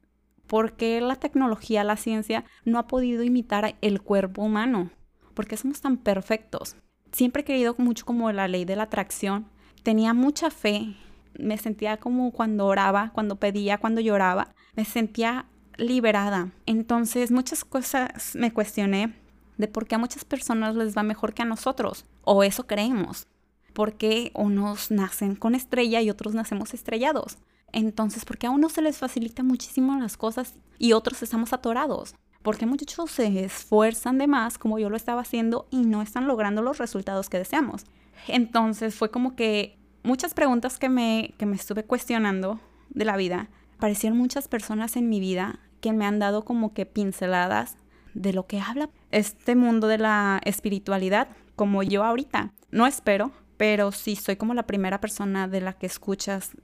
¿por 0.45 0.73
qué 0.73 0.99
la 0.99 1.15
tecnología, 1.15 1.85
la 1.85 1.95
ciencia 1.95 2.43
no 2.65 2.79
ha 2.79 2.87
podido 2.87 3.23
imitar 3.23 3.77
el 3.79 4.01
cuerpo 4.01 4.41
humano? 4.41 4.91
¿Por 5.35 5.47
qué 5.47 5.55
somos 5.55 5.79
tan 5.79 5.95
perfectos? 5.95 6.75
Siempre 7.13 7.43
he 7.43 7.45
querido 7.45 7.75
mucho 7.77 8.05
como 8.05 8.29
la 8.33 8.49
ley 8.49 8.65
de 8.65 8.75
la 8.75 8.83
atracción. 8.83 9.47
Tenía 9.83 10.13
mucha 10.13 10.51
fe. 10.51 10.97
Me 11.37 11.57
sentía 11.57 11.97
como 11.97 12.31
cuando 12.31 12.65
oraba, 12.65 13.11
cuando 13.13 13.35
pedía, 13.35 13.77
cuando 13.77 14.01
lloraba. 14.01 14.53
Me 14.75 14.85
sentía 14.85 15.45
liberada. 15.77 16.51
Entonces 16.65 17.31
muchas 17.31 17.63
cosas 17.63 18.35
me 18.35 18.51
cuestioné 18.51 19.13
de 19.57 19.67
por 19.67 19.87
qué 19.87 19.95
a 19.95 19.99
muchas 19.99 20.25
personas 20.25 20.75
les 20.75 20.97
va 20.97 21.03
mejor 21.03 21.33
que 21.33 21.43
a 21.43 21.45
nosotros. 21.45 22.05
O 22.23 22.43
eso 22.43 22.67
creemos. 22.67 23.27
Porque 23.73 24.31
unos 24.33 24.91
nacen 24.91 25.35
con 25.35 25.55
estrella 25.55 26.01
y 26.01 26.09
otros 26.09 26.33
nacemos 26.33 26.73
estrellados. 26.73 27.37
Entonces, 27.71 28.25
¿por 28.25 28.37
qué 28.37 28.47
a 28.47 28.51
unos 28.51 28.73
se 28.73 28.81
les 28.81 28.97
facilita 28.97 29.43
muchísimo 29.43 29.95
las 29.99 30.17
cosas 30.17 30.55
y 30.79 30.93
otros 30.93 31.21
estamos 31.21 31.53
atorados? 31.53 32.15
Porque 32.41 32.65
muchos 32.65 33.11
se 33.11 33.43
esfuerzan 33.43 34.17
de 34.17 34.27
más, 34.27 34.57
como 34.57 34.79
yo 34.79 34.89
lo 34.89 34.95
estaba 34.95 35.21
haciendo, 35.21 35.67
y 35.69 35.81
no 35.81 36.01
están 36.01 36.27
logrando 36.27 36.61
los 36.61 36.77
resultados 36.77 37.29
que 37.29 37.37
deseamos. 37.37 37.85
Entonces 38.27 38.95
fue 38.95 39.11
como 39.11 39.35
que 39.35 39.77
muchas 40.07 40.33
preguntas 40.33 40.79
que 40.79 40.89
me, 40.89 41.33
que 41.37 41.45
me 41.45 41.55
estuve 41.55 41.83
cuestionando 41.83 42.59
de 42.89 43.05
la 43.05 43.17
vida. 43.17 43.49
Aparecieron 43.75 44.17
muchas 44.17 44.47
personas 44.47 44.95
en 44.95 45.09
mi 45.09 45.19
vida 45.19 45.59
que 45.81 45.93
me 45.93 46.05
han 46.05 46.17
dado 46.17 46.45
como 46.45 46.73
que 46.73 46.85
pinceladas 46.85 47.77
de 48.13 48.33
lo 48.33 48.47
que 48.47 48.59
habla 48.59 48.89
este 49.11 49.55
mundo 49.55 49.87
de 49.87 49.99
la 49.99 50.41
espiritualidad, 50.45 51.27
como 51.55 51.83
yo 51.83 52.03
ahorita. 52.03 52.53
No 52.71 52.87
espero, 52.87 53.31
pero 53.57 53.91
sí 53.91 54.15
soy 54.15 54.37
como 54.37 54.53
la 54.53 54.65
primera 54.65 54.99
persona 55.01 55.47
de 55.47 55.61
la 55.61 55.73
que 55.73 55.85
escuchas 55.85 56.55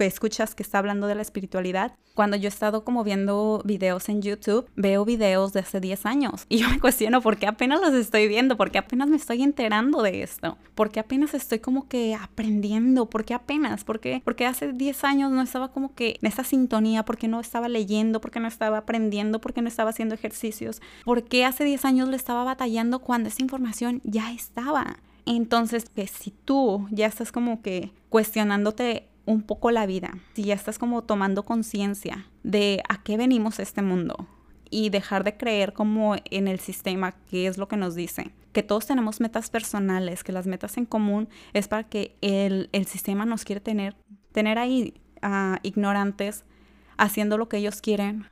que 0.00 0.06
escuchas 0.06 0.54
que 0.54 0.62
está 0.62 0.78
hablando 0.78 1.06
de 1.06 1.14
la 1.14 1.20
espiritualidad, 1.20 1.92
cuando 2.14 2.34
yo 2.38 2.46
he 2.46 2.48
estado 2.48 2.84
como 2.84 3.04
viendo 3.04 3.60
videos 3.66 4.08
en 4.08 4.22
YouTube, 4.22 4.66
veo 4.74 5.04
videos 5.04 5.52
de 5.52 5.60
hace 5.60 5.78
10 5.78 6.06
años 6.06 6.46
y 6.48 6.56
yo 6.56 6.70
me 6.70 6.80
cuestiono 6.80 7.20
por 7.20 7.36
qué 7.36 7.46
apenas 7.46 7.82
los 7.82 7.92
estoy 7.92 8.26
viendo, 8.26 8.56
por 8.56 8.70
qué 8.70 8.78
apenas 8.78 9.08
me 9.08 9.16
estoy 9.16 9.42
enterando 9.42 10.00
de 10.00 10.22
esto, 10.22 10.56
por 10.74 10.90
qué 10.90 11.00
apenas 11.00 11.34
estoy 11.34 11.58
como 11.58 11.86
que 11.86 12.14
aprendiendo, 12.14 13.10
por 13.10 13.26
qué 13.26 13.34
apenas, 13.34 13.84
por 13.84 14.00
qué, 14.00 14.22
porque 14.24 14.46
hace 14.46 14.72
10 14.72 15.04
años 15.04 15.32
no 15.32 15.42
estaba 15.42 15.68
como 15.70 15.94
que 15.94 16.16
en 16.22 16.28
esa 16.28 16.44
sintonía, 16.44 17.04
porque 17.04 17.28
no 17.28 17.38
estaba 17.38 17.68
leyendo, 17.68 18.22
porque 18.22 18.40
no 18.40 18.48
estaba 18.48 18.78
aprendiendo, 18.78 19.38
porque 19.42 19.60
no 19.60 19.68
estaba 19.68 19.90
haciendo 19.90 20.14
ejercicios, 20.14 20.80
por 21.04 21.24
qué 21.24 21.44
hace 21.44 21.64
10 21.64 21.84
años 21.84 22.08
le 22.08 22.16
estaba 22.16 22.42
batallando 22.42 23.00
cuando 23.00 23.28
esa 23.28 23.42
información 23.42 24.00
ya 24.04 24.32
estaba. 24.32 24.96
Entonces, 25.26 25.84
que 25.90 26.06
si 26.06 26.30
tú 26.30 26.88
ya 26.90 27.06
estás 27.06 27.30
como 27.30 27.60
que 27.60 27.92
cuestionándote 28.08 29.09
un 29.30 29.42
poco 29.42 29.70
la 29.70 29.86
vida, 29.86 30.18
si 30.34 30.42
ya 30.42 30.54
estás 30.54 30.76
como 30.76 31.02
tomando 31.02 31.44
conciencia 31.44 32.26
de 32.42 32.82
a 32.88 33.00
qué 33.00 33.16
venimos 33.16 33.60
a 33.60 33.62
este 33.62 33.80
mundo 33.80 34.26
y 34.70 34.90
dejar 34.90 35.22
de 35.22 35.36
creer 35.36 35.72
como 35.72 36.16
en 36.24 36.48
el 36.48 36.58
sistema, 36.58 37.12
que 37.12 37.46
es 37.46 37.56
lo 37.56 37.68
que 37.68 37.76
nos 37.76 37.94
dice, 37.94 38.32
que 38.52 38.64
todos 38.64 38.86
tenemos 38.86 39.20
metas 39.20 39.48
personales, 39.48 40.24
que 40.24 40.32
las 40.32 40.48
metas 40.48 40.76
en 40.78 40.84
común 40.84 41.28
es 41.52 41.68
para 41.68 41.84
que 41.84 42.16
el, 42.22 42.70
el 42.72 42.86
sistema 42.86 43.24
nos 43.24 43.44
quiere 43.44 43.60
tener, 43.60 43.94
tener 44.32 44.58
ahí 44.58 45.00
uh, 45.22 45.58
ignorantes, 45.62 46.44
haciendo 46.98 47.38
lo 47.38 47.48
que 47.48 47.58
ellos 47.58 47.80
quieren, 47.80 48.26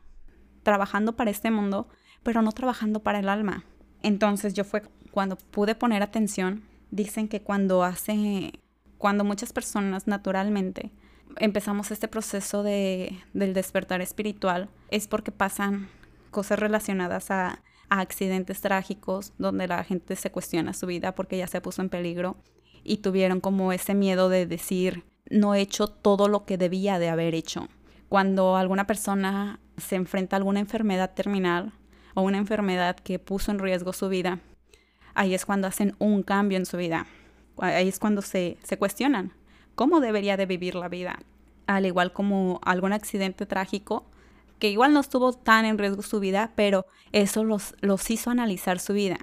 trabajando 0.64 1.14
para 1.14 1.31
este 1.31 1.52
mundo, 1.52 1.88
pero 2.25 2.43
no 2.43 2.50
trabajando 2.50 3.05
para 3.05 3.21
el 3.21 3.28
alma. 3.28 3.64
Entonces 4.02 4.52
yo 4.52 4.64
fue 4.64 4.83
cuando 5.12 5.37
pude 5.37 5.76
poner 5.76 6.02
atención, 6.02 6.64
dicen 6.90 7.28
que 7.28 7.40
cuando 7.40 7.85
hace 7.85 8.52
cuando 8.99 9.25
muchas 9.25 9.52
personas 9.52 10.07
naturalmente 10.07 10.90
empezamos 11.37 11.90
este 11.90 12.09
proceso 12.09 12.62
de, 12.62 13.17
del 13.33 13.55
despertar 13.55 14.00
espiritual, 14.00 14.69
es 14.90 15.07
porque 15.07 15.33
pasan 15.33 15.88
cosas 16.31 16.59
relacionadas 16.59 17.31
a, 17.31 17.62
a 17.88 18.00
accidentes 18.00 18.61
trágicos 18.61 19.33
donde 19.38 19.69
la 19.69 19.85
gente 19.85 20.17
se 20.17 20.31
cuestiona 20.31 20.75
su 20.75 20.87
vida 20.87 21.14
porque 21.14 21.38
ya 21.38 21.47
se 21.47 21.61
puso 21.61 21.81
en 21.81 21.88
peligro 21.88 22.37
y 22.85 22.99
tuvieron 22.99 23.40
como 23.40 23.73
ese 23.73 23.95
miedo 23.95 24.28
de 24.28 24.47
decir, 24.47 25.05
no 25.31 25.55
he 25.55 25.61
hecho 25.61 25.87
todo 25.88 26.28
lo 26.28 26.45
que 26.45 26.59
debía 26.59 26.99
de 26.99 27.09
haber 27.09 27.35
hecho. 27.35 27.69
Cuando 28.09 28.57
alguna 28.57 28.87
persona 28.87 29.61
se 29.76 29.97
enfrenta 29.97 30.37
a 30.37 30.38
alguna 30.38 30.61
enfermedad 30.61 31.14
terminal 31.14 31.73
o 32.14 32.23
una 32.23 32.38
enfermedad 32.38 32.97
que 32.97 33.19
puso 33.19 33.50
en 33.50 33.59
riesgo 33.59 33.93
su 33.93 34.09
vida, 34.09 34.40
ahí 35.14 35.35
es 35.35 35.45
cuando 35.45 35.67
hacen 35.67 35.95
un 35.99 36.23
cambio 36.23 36.57
en 36.59 36.67
su 36.67 36.78
vida 36.78 37.07
ahí 37.60 37.88
es 37.88 37.98
cuando 37.98 38.22
se, 38.22 38.58
se 38.62 38.78
cuestionan 38.78 39.32
cómo 39.78 40.00
debería 40.00 40.36
de 40.36 40.46
vivir 40.46 40.74
la 40.74 40.88
vida. 40.88 41.20
Al 41.66 41.86
igual 41.86 42.12
como 42.12 42.60
algún 42.64 42.92
accidente 42.92 43.46
trágico, 43.46 44.04
que 44.58 44.70
igual 44.70 44.92
no 44.92 44.98
estuvo 44.98 45.32
tan 45.32 45.64
en 45.64 45.78
riesgo 45.78 46.02
su 46.02 46.18
vida, 46.18 46.50
pero 46.56 46.84
eso 47.12 47.44
los, 47.44 47.76
los 47.80 48.10
hizo 48.10 48.30
analizar 48.30 48.80
su 48.80 48.92
vida. 48.92 49.18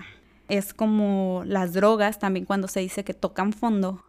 Es 0.48 0.74
como 0.74 1.44
las 1.46 1.74
drogas, 1.74 2.20
también 2.20 2.46
cuando 2.46 2.70
se 2.70 2.80
dice 2.80 3.04
que 3.04 3.14
tocan 3.14 3.52
fondo, 3.52 4.06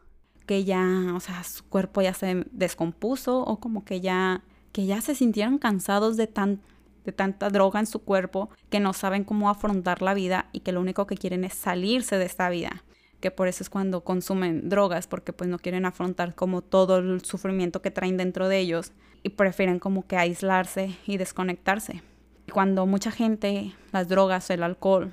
que 0.47 0.65
ya, 0.65 1.13
o 1.17 1.21
sea, 1.21 1.43
su 1.43 1.65
cuerpo 1.65 2.01
ya 2.01 2.15
se 2.15 2.45
descompuso 2.53 3.41
o 3.41 3.59
como 3.59 3.85
que 3.85 4.01
ya, 4.01 4.45
que 4.71 4.87
ya 4.87 5.01
se 5.01 5.17
sintieron 5.17 5.59
cansados 5.59 6.17
de, 6.17 6.29
tan, 6.29 6.61
de 7.05 7.11
tanta 7.11 7.51
droga 7.51 7.81
en 7.81 7.87
su 7.87 8.01
cuerpo, 8.01 8.51
que 8.71 8.79
no 8.79 8.93
saben 8.93 9.25
cómo 9.25 9.51
afrontar 9.51 10.01
la 10.01 10.15
vida 10.15 10.49
y 10.53 10.61
que 10.61 10.71
lo 10.71 10.81
único 10.81 11.09
que 11.09 11.17
quieren 11.17 11.43
es 11.43 11.55
salirse 11.55 12.19
de 12.19 12.27
esta 12.27 12.49
vida 12.51 12.85
que 13.27 13.33
por 13.33 13.49
eso 13.49 13.65
es 13.65 13.71
cuando 13.71 14.05
consumen 14.05 14.69
drogas, 14.69 15.09
porque 15.09 15.33
pues 15.33 15.51
no 15.51 15.59
quieren 15.59 15.85
afrontar 15.85 16.37
como 16.37 16.63
todo 16.63 16.99
el 16.99 17.25
sufrimiento 17.25 17.83
que 17.83 17.91
traen 17.91 18.17
dentro 18.17 18.47
de 18.47 18.61
ellos 18.61 18.93
y 19.25 19.31
prefieren 19.31 19.81
como 19.81 20.07
que 20.07 20.17
aislarse 20.17 20.97
y 21.09 21.17
desconectarse. 21.17 22.05
Cuando 22.53 22.87
mucha 22.87 23.11
gente, 23.11 23.75
las 23.91 24.07
drogas, 24.07 24.49
el 24.51 24.63
alcohol, 24.63 25.11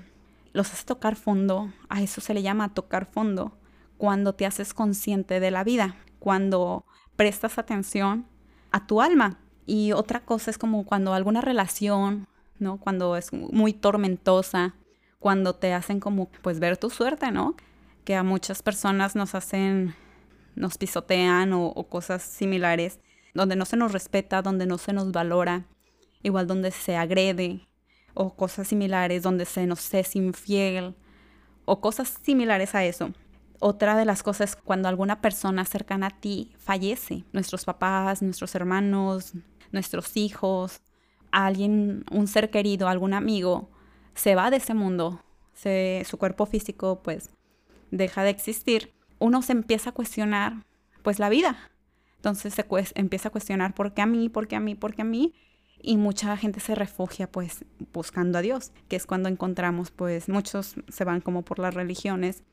los 0.52 0.72
hace 0.72 0.86
tocar 0.86 1.16
fondo, 1.16 1.74
a 1.90 2.04
eso 2.04 2.22
se 2.22 2.36
le 2.36 2.44
llama 2.44 2.76
tocar 2.76 3.08
fondo, 3.08 3.58
cuando 3.98 4.36
te 4.36 4.46
haces 4.46 4.76
consciente 4.76 5.40
de 5.40 5.50
la 5.50 5.64
vida, 5.64 5.96
cuando 6.20 6.86
prestas 7.16 7.58
atención 7.58 8.28
a 8.70 8.86
tu 8.86 9.02
alma. 9.02 9.40
Y 9.66 9.94
otra 9.94 10.20
cosa 10.20 10.52
es 10.52 10.60
como 10.60 10.86
cuando 10.86 11.16
alguna 11.16 11.42
relación, 11.42 12.28
¿no? 12.60 12.78
Cuando 12.78 13.18
es 13.18 13.34
muy 13.34 13.74
tormentosa, 13.74 14.76
cuando 15.18 15.56
te 15.56 15.74
hacen 15.74 16.00
como 16.00 16.30
pues 16.44 16.60
ver 16.60 16.78
tu 16.78 16.92
suerte, 16.92 17.32
¿no? 17.32 17.56
Que 18.04 18.16
a 18.16 18.24
muchas 18.24 18.62
personas 18.62 19.16
nos 19.16 19.36
hacen, 19.36 19.96
nos 20.56 20.78
pisotean 20.78 21.54
o, 21.54 21.74
cosas 21.90 22.24
similares, 22.24 23.00
donde 23.34 23.56
no 23.56 23.66
se 23.66 23.78
nos 23.78 23.92
respeta, 23.92 24.42
donde 24.42 24.66
no 24.66 24.78
se 24.78 24.94
nos 24.94 25.12
valora, 25.12 25.66
igual 26.22 26.48
donde 26.48 26.72
se 26.72 26.96
agrede, 26.96 27.68
o 28.14 28.36
cosas 28.36 28.68
similares, 28.68 29.24
donde 29.24 29.46
se 29.46 29.66
nos 29.66 29.94
es 29.94 30.16
infiel, 30.16 30.96
o 31.66 31.82
cosas 31.82 32.20
similares 32.22 32.76
a 32.76 32.84
eso. 32.84 33.12
Otra 33.60 33.96
de 33.96 34.06
las 34.06 34.24
cosas 34.24 34.52
es 34.52 34.56
cuando 34.58 34.90
alguna 34.90 35.22
persona 35.22 35.64
cercana 35.66 36.08
a 36.08 36.20
ti 36.20 36.52
fallece, 36.58 37.24
nuestros 37.32 37.64
papás, 37.64 38.22
nuestros 38.22 38.54
hermanos, 38.56 39.34
nuestros 39.72 40.18
hijos, 40.18 40.82
alguien, 41.32 42.04
un 42.12 42.28
ser 42.28 42.50
querido, 42.50 42.90
algún 42.90 43.14
amigo, 43.14 43.72
se 44.14 44.36
va 44.36 44.52
de 44.52 44.58
ese 44.58 44.74
mundo, 44.74 45.24
se, 45.54 46.04
su 46.06 46.18
cuerpo 46.18 46.46
físico 46.46 47.02
pues 47.04 47.32
deja 47.98 48.24
de 48.24 48.32
existir, 48.32 48.94
uno 49.20 49.42
se 49.42 49.54
empieza 49.54 49.92
a 49.92 49.94
cuestionar 49.94 50.66
pues 51.04 51.20
la 51.20 51.30
vida. 51.30 51.72
Entonces 52.18 52.54
se 52.54 52.66
empieza 52.96 53.30
a 53.30 53.32
cuestionar 53.32 53.74
por 53.74 53.94
qué 53.94 54.02
a 54.02 54.06
mí, 54.06 54.30
por 54.30 54.48
qué 54.48 54.56
a 54.56 54.60
mí, 54.60 54.76
por 54.76 54.96
qué 54.96 55.04
a 55.04 55.06
mí. 55.06 55.34
Y 55.82 55.98
mucha 55.98 56.36
gente 56.38 56.60
se 56.60 56.76
refugia 56.76 57.30
pues 57.30 57.66
buscando 57.92 58.38
a 58.38 58.42
Dios, 58.42 58.72
que 58.88 58.96
es 58.96 59.06
cuando 59.06 59.28
encontramos 59.30 59.92
pues 59.92 60.30
muchos 60.30 60.76
se 60.88 61.04
van 61.04 61.20
como 61.20 61.44
por 61.44 61.60
las 61.60 61.74
religiones, 61.74 62.44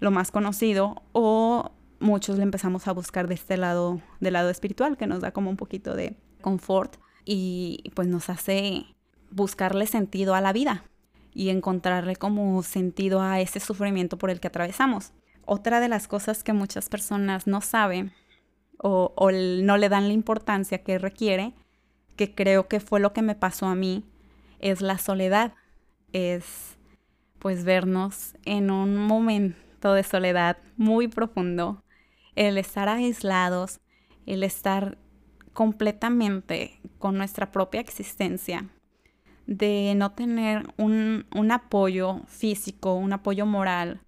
lo 0.00 0.10
más 0.10 0.32
conocido, 0.32 1.02
o 1.12 1.70
muchos 2.00 2.38
le 2.38 2.42
empezamos 2.42 2.88
a 2.88 2.92
buscar 2.92 3.28
de 3.28 3.34
este 3.34 3.56
lado, 3.56 4.00
del 4.18 4.32
lado 4.32 4.50
espiritual, 4.50 4.96
que 4.96 5.06
nos 5.06 5.20
da 5.20 5.30
como 5.30 5.48
un 5.48 5.56
poquito 5.56 5.94
de 5.94 6.16
confort 6.40 6.96
y 7.24 7.92
pues 7.94 8.08
nos 8.08 8.28
hace 8.28 8.84
buscarle 9.30 9.86
sentido 9.86 10.34
a 10.34 10.40
la 10.40 10.52
vida 10.52 10.84
y 11.36 11.50
encontrarle 11.50 12.16
como 12.16 12.62
sentido 12.62 13.20
a 13.20 13.40
ese 13.40 13.60
sufrimiento 13.60 14.16
por 14.16 14.30
el 14.30 14.40
que 14.40 14.48
atravesamos. 14.48 15.12
Otra 15.44 15.80
de 15.80 15.88
las 15.88 16.08
cosas 16.08 16.42
que 16.42 16.54
muchas 16.54 16.88
personas 16.88 17.46
no 17.46 17.60
saben 17.60 18.10
o, 18.78 19.12
no 19.30 19.76
le 19.76 19.90
dan 19.90 20.08
la 20.08 20.14
importancia 20.14 20.82
que 20.82 20.98
requiere, 20.98 21.52
que 22.16 22.34
creo 22.34 22.68
que 22.68 22.80
fue 22.80 23.00
lo 23.00 23.12
que 23.12 23.20
me 23.20 23.34
pasó 23.34 23.66
a 23.66 23.74
mí, 23.74 24.02
es 24.60 24.80
la 24.80 24.96
soledad. 24.96 25.52
Es 26.14 26.78
pues 27.38 27.64
vernos 27.64 28.34
en 28.46 28.70
un 28.70 28.96
momento 28.96 29.92
de 29.92 30.04
soledad 30.04 30.56
muy 30.78 31.06
profundo, 31.06 31.84
el 32.34 32.56
estar 32.56 32.88
aislados, 32.88 33.80
el 34.24 34.42
estar 34.42 34.96
completamente 35.52 36.80
con 36.98 37.18
nuestra 37.18 37.52
propia 37.52 37.82
existencia, 37.82 38.70
de 39.46 39.94
no 39.96 40.12
tener 40.12 40.66
un, 40.76 41.24
apoyo 41.50 42.22
físico, 42.26 42.94
un 42.94 43.12
apoyo 43.12 43.46
moral, 43.46 44.00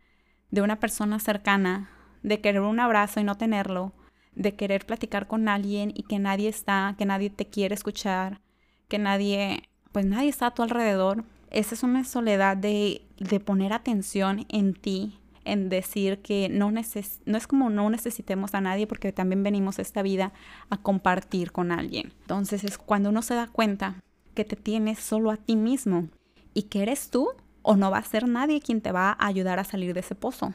de 0.50 0.62
una 0.62 0.80
persona 0.80 1.18
cercana, 1.21 1.90
de 2.23 2.40
querer 2.40 2.62
un 2.62 2.80
abrazo 2.80 3.21
y 3.21 3.25
no 3.25 3.37
tenerlo, 3.37 3.92
de 4.35 4.54
querer 4.54 4.87
platicar 4.87 5.26
con 5.26 5.49
alguien 5.49 5.92
y 5.95 6.02
que 6.04 6.18
nadie 6.18 6.49
está, 6.49 6.95
que 6.99 7.07
nadie 7.07 7.30
te 7.30 7.47
quiere 7.47 7.75
escuchar, 7.75 8.40
que 8.88 8.99
nadie, 8.99 9.62
pues 9.92 10.07
nadie 10.07 10.28
está 10.28 10.49
a 10.49 10.54
tu 10.54 10.62
alrededor. 10.62 11.25
Esa 11.50 11.75
es 11.75 11.83
una 11.83 12.04
soledad 12.04 12.57
de, 12.57 13.02
de 13.18 13.40
poner 13.40 13.73
atención 13.73 14.47
en 14.49 14.75
ti, 14.75 15.18
en 15.45 15.68
decir 15.68 16.18
que 16.18 16.49
no, 16.50 16.71
neces 16.71 17.21
no 17.25 17.38
es 17.38 17.47
como 17.47 17.71
no 17.71 17.88
necesitemos 17.88 18.54
a 18.54 18.61
nadie 18.61 18.87
porque 18.87 19.12
también 19.12 19.42
venimos 19.42 19.78
esta 19.78 20.02
vida 20.02 20.33
a 20.68 20.76
compartir 20.76 21.52
con 21.52 21.73
alguien. 21.73 22.12
Entonces 22.23 22.64
es 22.64 22.76
cuando 22.76 23.09
uno 23.09 23.23
se 23.23 23.35
da 23.35 23.47
cuenta 23.47 24.02
que 24.38 24.45
te 24.45 24.54
tienes 24.54 25.00
solo 25.00 25.33
a 25.33 25.37
ti 25.37 25.57
mismo 25.57 26.07
y 26.54 26.62
que 26.62 26.83
eres 26.83 27.11
tú 27.11 27.30
o 27.62 27.75
no 27.75 27.90
va 27.90 27.99
a 27.99 28.04
ser 28.04 28.28
nadie 28.28 28.61
quien 28.61 28.80
te 28.80 28.92
va 28.92 29.11
a 29.11 29.26
ayudar 29.26 29.59
a 29.59 29.64
salir 29.64 29.95
de 29.95 29.99
ese 29.99 30.14
pozo. 30.14 30.54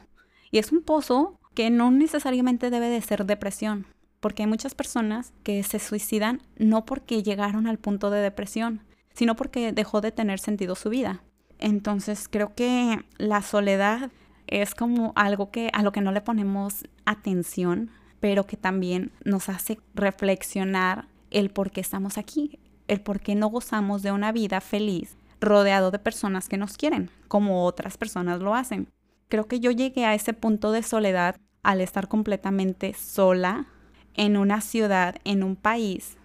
Y 0.50 0.56
es 0.56 0.72
un 0.72 0.80
pozo 0.80 1.38
que 1.52 1.68
no 1.68 1.90
necesariamente 1.90 2.70
debe 2.70 2.88
de 2.88 3.02
ser 3.02 3.26
depresión, 3.26 3.84
porque 4.20 4.42
hay 4.42 4.48
muchas 4.48 4.74
personas 4.74 5.34
que 5.42 5.62
se 5.64 5.78
suicidan 5.78 6.40
no 6.56 6.86
porque 6.86 7.22
llegaron 7.22 7.66
al 7.66 7.76
punto 7.76 8.08
de 8.08 8.20
depresión, 8.20 8.80
sino 9.12 9.36
porque 9.36 9.72
dejó 9.72 10.00
de 10.00 10.12
tener 10.12 10.38
sentido 10.38 10.76
su 10.76 10.88
vida. 10.88 11.22
Entonces 11.58 12.26
creo 12.30 12.54
que 12.54 13.04
la 13.18 13.42
soledad 13.42 14.10
es 14.46 14.74
como 14.74 15.12
algo 15.14 15.50
que 15.50 15.68
a 15.74 15.82
lo 15.82 15.92
que 15.92 16.00
no 16.00 16.10
le 16.10 16.22
ponemos 16.22 16.84
atención, 17.04 17.90
pero 18.18 18.46
que 18.46 18.56
también 18.56 19.12
nos 19.26 19.50
hace 19.50 19.78
reflexionar 19.94 21.06
el 21.30 21.50
por 21.50 21.70
qué 21.70 21.82
estamos 21.82 22.16
aquí, 22.16 22.58
el 22.88 23.00
por 23.00 23.20
qué 23.20 23.34
no 23.34 23.48
gozamos 23.48 24.02
de 24.02 24.12
una 24.12 24.32
vida 24.32 24.60
feliz 24.60 25.16
rodeado 25.40 25.90
de 25.90 25.98
personas 25.98 26.48
que 26.48 26.56
nos 26.56 26.76
quieren, 26.76 27.10
como 27.28 27.64
otras 27.64 27.98
personas 27.98 28.40
lo 28.40 28.54
hacen. 28.54 28.88
Creo 29.28 29.46
que 29.46 29.60
yo 29.60 29.70
llegué 29.70 30.04
a 30.04 30.14
ese 30.14 30.32
punto 30.32 30.72
de 30.72 30.82
soledad 30.82 31.36
al 31.62 31.80
estar 31.80 32.08
completamente 32.08 32.94
sola 32.94 33.66
en 34.14 34.36
una 34.36 34.60
ciudad, 34.60 35.16
en 35.24 35.42
un 35.42 35.56
país, 35.56 36.16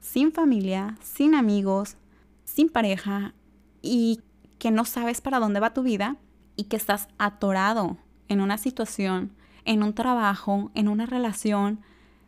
sin 0.00 0.32
familia, 0.32 0.96
sin 1.02 1.34
amigos, 1.34 1.96
sin 2.44 2.68
pareja 2.68 3.34
y 3.82 4.20
que 4.58 4.70
no 4.70 4.84
sabes 4.84 5.20
para 5.20 5.38
dónde 5.38 5.60
va 5.60 5.74
tu 5.74 5.82
vida 5.82 6.16
y 6.56 6.64
que 6.64 6.76
estás 6.76 7.08
atorado 7.18 7.98
en 8.28 8.40
una 8.40 8.58
situación, 8.58 9.32
en 9.64 9.82
un 9.82 9.94
trabajo, 9.94 10.70
en 10.74 10.88
una 10.88 11.06
relación 11.06 11.80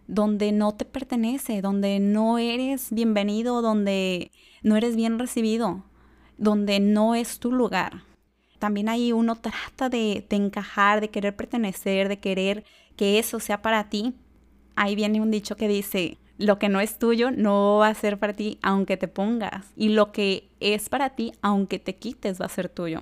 donde 0.06 0.52
no 0.52 0.72
te 0.74 0.84
pertenece, 0.84 1.62
donde 1.62 2.00
no 2.00 2.38
eres 2.38 2.88
bienvenido, 2.90 3.62
donde 3.62 4.30
no 4.62 4.76
eres 4.76 4.96
bien 4.96 5.18
recibido, 5.18 5.84
donde 6.38 6.80
no 6.80 7.14
es 7.14 7.38
tu 7.38 7.52
lugar. 7.52 8.02
También 8.58 8.88
ahí 8.88 9.12
uno 9.12 9.36
trata 9.36 9.88
de, 9.88 10.24
encajar, 10.30 11.00
de 11.00 11.10
querer 11.10 11.34
pertenecer, 11.34 12.08
de 12.08 12.20
querer 12.20 12.64
que 12.96 13.18
eso 13.18 13.40
sea 13.40 13.60
para 13.60 13.88
ti. 13.88 14.14
Ahí 14.76 14.94
viene 14.94 15.20
un 15.20 15.30
dicho 15.30 15.56
que 15.56 15.66
dice, 15.66 16.18
lo 16.38 16.58
que 16.58 16.68
no 16.68 16.80
es 16.80 16.98
tuyo 16.98 17.30
no 17.30 17.78
va 17.78 17.88
a 17.88 17.94
ser 17.94 18.18
para 18.18 18.34
ti 18.34 18.58
aunque 18.62 18.96
te 18.96 19.08
pongas. 19.08 19.66
Y 19.76 19.88
lo 19.88 20.12
que 20.12 20.48
es 20.60 20.88
para 20.88 21.10
ti, 21.10 21.32
aunque 21.42 21.78
te 21.78 21.96
quites, 21.96 22.40
va 22.40 22.46
a 22.46 22.50
ser 22.50 22.68
tuyo. 22.68 23.00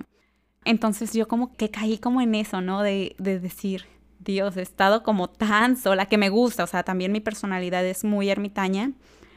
Entonces 0.65 1.13
yo 1.13 1.27
como 1.27 1.53
que 1.53 1.69
caí 1.69 1.97
como 1.97 2.21
en 2.21 2.35
eso, 2.35 2.61
¿no? 2.61 2.81
De, 2.81 3.15
de 3.19 3.39
decir, 3.39 3.85
Dios, 4.23 4.55
he 4.57 4.61
estado 4.61 5.03
como 5.03 5.29
tan 5.29 5.77
sola 5.77 6.05
que 6.05 6.17
me 6.17 6.29
gusta, 6.29 6.63
o 6.63 6.67
sea, 6.67 6.83
también 6.83 7.11
mi 7.11 7.21
personalidad 7.21 7.85
es 7.85 8.03
muy 8.03 8.29
ermitaña. 8.29 8.91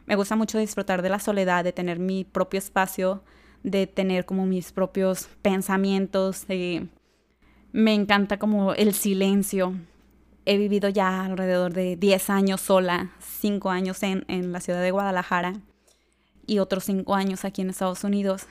Me 0.07 0.17
gusta 0.17 0.37
mucho 0.37 0.59
disfrutar 0.59 1.01
de 1.01 1.09
la 1.09 1.19
soledad, 1.19 1.65
de 1.65 1.73
tener 1.73 1.99
mi 1.99 2.25
propio 2.25 2.59
espacio, 2.59 3.23
de 3.63 3.87
tener 3.87 4.27
como 4.27 4.45
mis 4.45 4.73
propios 4.73 5.29
pensamientos, 5.41 6.47
me 7.73 7.95
encanta 7.95 8.39
como 8.39 8.75
el 8.75 8.95
silencio. 8.95 9.75
He 10.45 10.59
vivido 10.59 10.91
ya 10.91 11.25
alrededor 11.25 11.73
de 11.73 11.97
10 11.97 12.31
años 12.31 12.61
sola, 12.61 13.13
5 13.19 13.71
años 13.71 14.03
en, 14.03 14.25
en 14.29 14.53
la 14.53 14.61
ciudad 14.61 14.83
de 14.83 14.91
Guadalajara 14.91 15.55
y 16.47 16.59
otros 16.59 16.85
5 16.85 17.15
años 17.15 17.45
aquí 17.45 17.63
en 17.63 17.71
Estados 17.71 18.05
Unidos. 18.05 18.47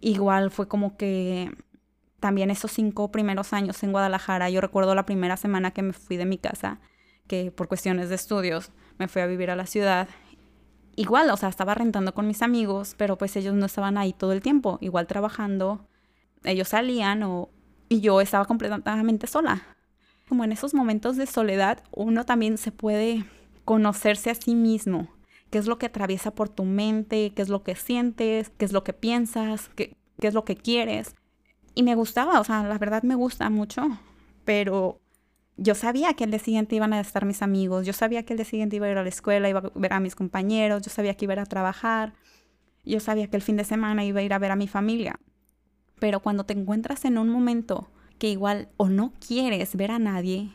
Igual 0.00 0.50
fue 0.50 0.68
como 0.68 0.96
que 0.96 1.50
también 2.24 2.50
esos 2.50 2.72
cinco 2.72 3.12
primeros 3.12 3.52
años 3.52 3.82
en 3.82 3.92
Guadalajara, 3.92 4.48
yo 4.48 4.62
recuerdo 4.62 4.94
la 4.94 5.04
primera 5.04 5.36
semana 5.36 5.72
que 5.72 5.82
me 5.82 5.92
fui 5.92 6.16
de 6.16 6.24
mi 6.24 6.38
casa, 6.38 6.80
que 7.26 7.50
por 7.50 7.68
cuestiones 7.68 8.08
de 8.08 8.14
estudios 8.14 8.70
me 8.96 9.08
fui 9.08 9.20
a 9.20 9.26
vivir 9.26 9.50
a 9.50 9.56
la 9.56 9.66
ciudad. 9.66 10.08
Igual, 10.96 11.28
o 11.28 11.36
sea, 11.36 11.50
estaba 11.50 11.74
rentando 11.74 12.14
con 12.14 12.26
mis 12.26 12.40
amigos, 12.40 12.94
pero 12.96 13.18
pues 13.18 13.36
ellos 13.36 13.52
no 13.52 13.66
estaban 13.66 13.98
ahí 13.98 14.14
todo 14.14 14.32
el 14.32 14.40
tiempo, 14.40 14.78
igual 14.80 15.06
trabajando, 15.06 15.86
ellos 16.44 16.68
salían 16.68 17.22
o, 17.24 17.50
y 17.90 18.00
yo 18.00 18.22
estaba 18.22 18.46
completamente 18.46 19.26
sola. 19.26 19.60
Como 20.26 20.44
en 20.44 20.52
esos 20.52 20.72
momentos 20.72 21.18
de 21.18 21.26
soledad, 21.26 21.84
uno 21.90 22.24
también 22.24 22.56
se 22.56 22.72
puede 22.72 23.26
conocerse 23.66 24.30
a 24.30 24.34
sí 24.34 24.54
mismo, 24.54 25.10
qué 25.50 25.58
es 25.58 25.66
lo 25.66 25.76
que 25.76 25.84
atraviesa 25.84 26.34
por 26.34 26.48
tu 26.48 26.64
mente, 26.64 27.34
qué 27.36 27.42
es 27.42 27.50
lo 27.50 27.62
que 27.62 27.76
sientes, 27.76 28.48
qué 28.56 28.64
es 28.64 28.72
lo 28.72 28.82
que 28.82 28.94
piensas, 28.94 29.68
qué, 29.76 29.94
qué 30.18 30.28
es 30.28 30.32
lo 30.32 30.46
que 30.46 30.56
quieres. 30.56 31.14
Y 31.74 31.82
me 31.82 31.94
gustaba, 31.94 32.40
o 32.40 32.44
sea, 32.44 32.62
la 32.62 32.78
verdad 32.78 33.02
me 33.02 33.14
gusta 33.14 33.50
mucho, 33.50 33.82
pero 34.44 35.00
yo 35.56 35.74
sabía 35.74 36.14
que 36.14 36.24
el 36.24 36.30
día 36.30 36.38
siguiente 36.38 36.76
iban 36.76 36.92
a 36.92 37.00
estar 37.00 37.24
mis 37.24 37.42
amigos, 37.42 37.86
yo 37.86 37.92
sabía 37.92 38.24
que 38.24 38.32
el 38.32 38.38
día 38.38 38.44
siguiente 38.44 38.76
iba 38.76 38.86
a 38.86 38.90
ir 38.90 38.98
a 38.98 39.02
la 39.02 39.08
escuela, 39.08 39.48
iba 39.48 39.60
a 39.60 39.70
ver 39.74 39.92
a 39.92 40.00
mis 40.00 40.14
compañeros, 40.14 40.82
yo 40.82 40.90
sabía 40.90 41.14
que 41.14 41.24
iba 41.24 41.32
a 41.32 41.36
ir 41.36 41.40
a 41.40 41.46
trabajar, 41.46 42.14
yo 42.84 43.00
sabía 43.00 43.28
que 43.28 43.36
el 43.36 43.42
fin 43.42 43.56
de 43.56 43.64
semana 43.64 44.04
iba 44.04 44.20
a 44.20 44.22
ir 44.22 44.32
a 44.32 44.38
ver 44.38 44.50
a 44.50 44.56
mi 44.56 44.68
familia. 44.68 45.18
Pero 45.98 46.20
cuando 46.20 46.44
te 46.44 46.52
encuentras 46.52 47.04
en 47.04 47.18
un 47.18 47.28
momento 47.28 47.90
que 48.18 48.28
igual 48.28 48.68
o 48.76 48.88
no 48.88 49.12
quieres 49.26 49.74
ver 49.76 49.90
a 49.90 49.98
nadie, 49.98 50.50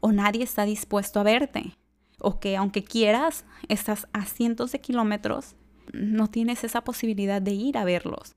o 0.00 0.12
nadie 0.12 0.42
está 0.42 0.64
dispuesto 0.64 1.20
a 1.20 1.24
verte, 1.24 1.76
o 2.18 2.38
que 2.38 2.56
aunque 2.56 2.84
quieras, 2.84 3.44
estás 3.68 4.08
a 4.12 4.24
cientos 4.24 4.72
de 4.72 4.80
kilómetros, 4.80 5.56
no 5.92 6.28
tienes 6.28 6.64
esa 6.64 6.82
posibilidad 6.82 7.40
de 7.40 7.52
ir 7.52 7.78
a 7.78 7.84
verlos. 7.84 8.34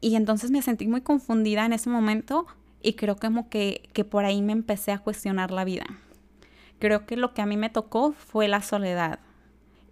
Y 0.00 0.16
entonces 0.16 0.50
me 0.50 0.62
sentí 0.62 0.86
muy 0.86 1.00
confundida 1.00 1.66
en 1.66 1.72
ese 1.72 1.90
momento 1.90 2.46
y 2.82 2.94
creo 2.94 3.16
como 3.16 3.48
que, 3.48 3.88
que 3.92 4.04
por 4.04 4.24
ahí 4.24 4.42
me 4.42 4.52
empecé 4.52 4.92
a 4.92 4.98
cuestionar 4.98 5.50
la 5.50 5.64
vida. 5.64 5.84
Creo 6.78 7.06
que 7.06 7.16
lo 7.16 7.34
que 7.34 7.42
a 7.42 7.46
mí 7.46 7.56
me 7.56 7.70
tocó 7.70 8.12
fue 8.12 8.46
la 8.46 8.62
soledad. 8.62 9.18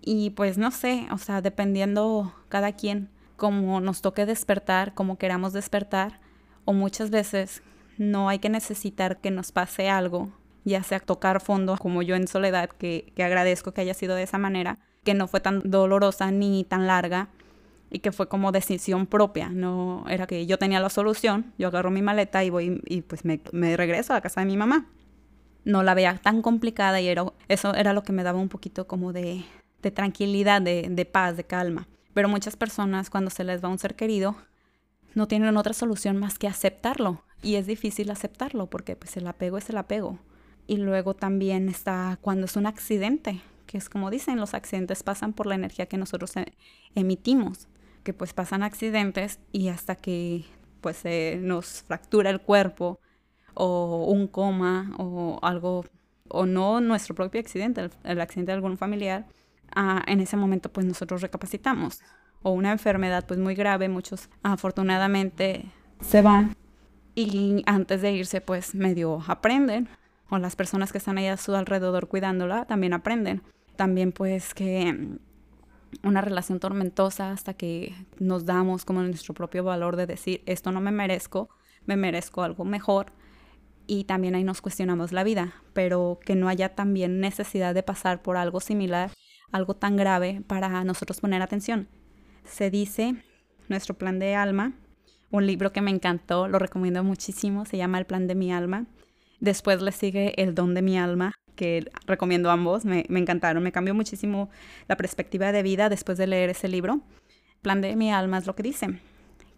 Y 0.00 0.30
pues 0.30 0.56
no 0.56 0.70
sé, 0.70 1.08
o 1.10 1.18
sea, 1.18 1.40
dependiendo 1.42 2.32
cada 2.48 2.72
quien, 2.72 3.10
como 3.36 3.80
nos 3.80 4.02
toque 4.02 4.24
despertar, 4.24 4.94
como 4.94 5.18
queramos 5.18 5.52
despertar, 5.52 6.20
o 6.64 6.72
muchas 6.72 7.10
veces 7.10 7.62
no 7.98 8.28
hay 8.28 8.38
que 8.38 8.48
necesitar 8.48 9.20
que 9.20 9.32
nos 9.32 9.50
pase 9.50 9.88
algo, 9.88 10.30
ya 10.64 10.82
sea 10.84 11.00
tocar 11.00 11.40
fondo 11.40 11.76
como 11.76 12.02
yo 12.02 12.14
en 12.14 12.28
soledad, 12.28 12.70
que, 12.70 13.12
que 13.16 13.24
agradezco 13.24 13.72
que 13.72 13.80
haya 13.80 13.94
sido 13.94 14.14
de 14.14 14.22
esa 14.22 14.38
manera, 14.38 14.78
que 15.02 15.14
no 15.14 15.26
fue 15.26 15.40
tan 15.40 15.60
dolorosa 15.64 16.30
ni 16.30 16.62
tan 16.64 16.86
larga, 16.86 17.28
y 17.90 18.00
que 18.00 18.12
fue 18.12 18.28
como 18.28 18.52
decisión 18.52 19.06
propia, 19.06 19.48
no 19.48 20.04
era 20.08 20.26
que 20.26 20.46
yo 20.46 20.58
tenía 20.58 20.80
la 20.80 20.90
solución, 20.90 21.52
yo 21.58 21.68
agarro 21.68 21.90
mi 21.90 22.02
maleta 22.02 22.42
y 22.44 22.50
voy 22.50 22.82
y 22.86 23.02
pues 23.02 23.24
me, 23.24 23.40
regreso 23.76 24.14
a 24.14 24.20
casa 24.20 24.40
de 24.40 24.46
mi 24.46 24.56
mamá. 24.56 24.86
No 25.64 25.82
la 25.82 25.94
veía 25.94 26.18
tan 26.18 26.42
complicada 26.42 27.00
y 27.00 27.08
era, 27.08 27.24
eso 27.48 27.74
era 27.74 27.92
lo 27.92 28.02
que 28.02 28.12
me 28.12 28.22
daba 28.22 28.38
un 28.38 28.48
poquito 28.48 28.86
como 28.86 29.12
de, 29.12 29.44
de 29.82 29.90
tranquilidad, 29.90 30.62
de, 30.62 30.86
de 30.90 31.04
paz, 31.04 31.36
de 31.36 31.44
calma. 31.44 31.88
Pero 32.14 32.28
muchas 32.28 32.56
personas 32.56 33.10
cuando 33.10 33.30
se 33.30 33.44
les 33.44 33.62
va 33.62 33.68
un 33.68 33.78
ser 33.78 33.94
querido 33.94 34.36
no 35.14 35.26
tienen 35.26 35.56
otra 35.56 35.72
solución 35.72 36.18
más 36.18 36.38
que 36.38 36.46
aceptarlo 36.46 37.22
y 37.42 37.56
es 37.56 37.66
difícil 37.66 38.10
aceptarlo 38.10 38.66
porque 38.66 38.96
pues 38.96 39.16
el 39.16 39.26
apego 39.26 39.58
es 39.58 39.70
el 39.70 39.78
apego. 39.78 40.18
Y 40.66 40.78
luego 40.78 41.14
también 41.14 41.68
está 41.68 42.18
cuando 42.20 42.46
es 42.46 42.56
un 42.56 42.66
accidente, 42.66 43.40
que 43.66 43.78
es 43.78 43.88
como 43.88 44.10
dicen, 44.10 44.38
los 44.38 44.54
accidentes 44.54 45.02
pasan 45.02 45.32
por 45.32 45.46
la 45.46 45.54
energía 45.54 45.86
que 45.86 45.96
nosotros 45.96 46.36
e, 46.36 46.52
emitimos 46.94 47.68
que 48.06 48.14
pues 48.14 48.32
pasan 48.32 48.62
accidentes 48.62 49.40
y 49.50 49.66
hasta 49.66 49.96
que 49.96 50.44
pues 50.80 50.98
se 50.98 51.40
nos 51.42 51.82
fractura 51.82 52.30
el 52.30 52.40
cuerpo 52.40 53.00
o 53.54 54.04
un 54.06 54.28
coma 54.28 54.92
o 54.96 55.40
algo, 55.42 55.84
o 56.28 56.46
no 56.46 56.80
nuestro 56.80 57.16
propio 57.16 57.40
accidente, 57.40 57.90
el, 58.04 58.20
accidente 58.20 58.52
de 58.52 58.54
algún 58.54 58.78
familiar, 58.78 59.26
ah, 59.74 60.04
en 60.06 60.20
ese 60.20 60.36
momento 60.36 60.72
pues 60.72 60.86
nosotros 60.86 61.20
recapacitamos. 61.20 62.00
O 62.44 62.52
una 62.52 62.70
enfermedad 62.70 63.26
pues 63.26 63.40
muy 63.40 63.56
grave, 63.56 63.88
muchos 63.88 64.28
afortunadamente 64.44 65.64
se 66.00 66.22
van 66.22 66.54
y 67.16 67.64
antes 67.66 68.02
de 68.02 68.12
irse 68.12 68.40
pues 68.40 68.72
medio 68.72 69.20
aprenden 69.26 69.88
o 70.30 70.38
las 70.38 70.54
personas 70.54 70.92
que 70.92 70.98
están 70.98 71.18
ahí 71.18 71.26
a 71.26 71.36
su 71.38 71.56
alrededor 71.56 72.06
cuidándola 72.06 72.66
también 72.66 72.92
aprenden. 72.92 73.42
También 73.74 74.12
pues 74.12 74.54
que 74.54 75.18
una 76.02 76.20
relación 76.20 76.60
tormentosa 76.60 77.30
hasta 77.30 77.54
que 77.54 77.94
nos 78.18 78.44
damos 78.44 78.84
como 78.84 79.02
nuestro 79.02 79.34
propio 79.34 79.64
valor 79.64 79.96
de 79.96 80.06
decir, 80.06 80.42
esto 80.46 80.72
no 80.72 80.80
me 80.80 80.90
merezco, 80.90 81.48
me 81.84 81.96
merezco 81.96 82.42
algo 82.42 82.64
mejor. 82.64 83.12
Y 83.86 84.04
también 84.04 84.34
ahí 84.34 84.42
nos 84.42 84.62
cuestionamos 84.62 85.12
la 85.12 85.22
vida, 85.22 85.54
pero 85.72 86.18
que 86.24 86.34
no 86.34 86.48
haya 86.48 86.74
también 86.74 87.20
necesidad 87.20 87.74
de 87.74 87.82
pasar 87.82 88.22
por 88.22 88.36
algo 88.36 88.60
similar, 88.60 89.12
algo 89.52 89.74
tan 89.74 89.96
grave 89.96 90.42
para 90.46 90.82
nosotros 90.84 91.20
poner 91.20 91.42
atención. 91.42 91.88
Se 92.44 92.70
dice, 92.70 93.14
nuestro 93.68 93.94
plan 93.94 94.18
de 94.18 94.34
alma, 94.34 94.72
un 95.30 95.46
libro 95.46 95.72
que 95.72 95.82
me 95.82 95.90
encantó, 95.90 96.48
lo 96.48 96.58
recomiendo 96.58 97.02
muchísimo, 97.04 97.64
se 97.64 97.76
llama 97.76 97.98
El 97.98 98.06
plan 98.06 98.26
de 98.26 98.34
mi 98.34 98.52
alma. 98.52 98.86
Después 99.38 99.82
le 99.82 99.92
sigue 99.92 100.40
El 100.42 100.54
don 100.54 100.74
de 100.74 100.82
mi 100.82 100.98
alma, 100.98 101.34
que 101.56 101.90
recomiendo 102.06 102.50
ambos, 102.50 102.84
me, 102.84 103.04
me 103.08 103.18
encantaron, 103.18 103.62
me 103.62 103.72
cambió 103.72 103.94
muchísimo 103.94 104.50
la 104.86 104.96
perspectiva 104.96 105.50
de 105.50 105.62
vida 105.62 105.88
después 105.88 106.18
de 106.18 106.26
leer 106.26 106.50
ese 106.50 106.68
libro. 106.68 107.00
Plan 107.62 107.80
de 107.80 107.96
mi 107.96 108.12
alma 108.12 108.38
es 108.38 108.46
lo 108.46 108.54
que 108.54 108.62
dice, 108.62 109.00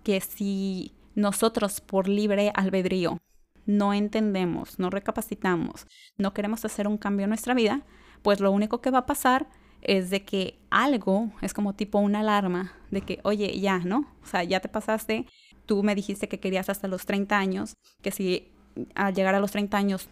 que 0.02 0.20
si 0.20 0.94
nosotros 1.14 1.80
por 1.80 2.08
libre 2.08 2.52
albedrío 2.54 3.18
no 3.66 3.92
entendemos, 3.92 4.78
no 4.78 4.88
recapacitamos, 4.88 5.86
no 6.16 6.32
queremos 6.32 6.64
hacer 6.64 6.88
un 6.88 6.96
cambio 6.96 7.24
en 7.24 7.30
nuestra 7.30 7.52
vida, 7.52 7.82
pues 8.22 8.40
lo 8.40 8.50
único 8.50 8.80
que 8.80 8.90
va 8.90 9.00
a 9.00 9.06
pasar 9.06 9.48
es 9.82 10.10
de 10.10 10.24
que 10.24 10.58
algo 10.70 11.30
es 11.42 11.52
como 11.52 11.74
tipo 11.74 11.98
una 11.98 12.20
alarma 12.20 12.72
de 12.90 13.02
que, 13.02 13.20
oye, 13.24 13.60
ya, 13.60 13.78
¿no? 13.78 14.08
O 14.22 14.26
sea, 14.26 14.42
ya 14.42 14.60
te 14.60 14.68
pasaste, 14.68 15.26
tú 15.66 15.82
me 15.82 15.94
dijiste 15.94 16.28
que 16.28 16.40
querías 16.40 16.68
hasta 16.68 16.88
los 16.88 17.04
30 17.04 17.36
años, 17.36 17.74
que 18.02 18.10
si 18.10 18.50
al 18.94 19.14
llegar 19.14 19.34
a 19.34 19.40
los 19.40 19.50
30 19.50 19.76
años 19.76 20.08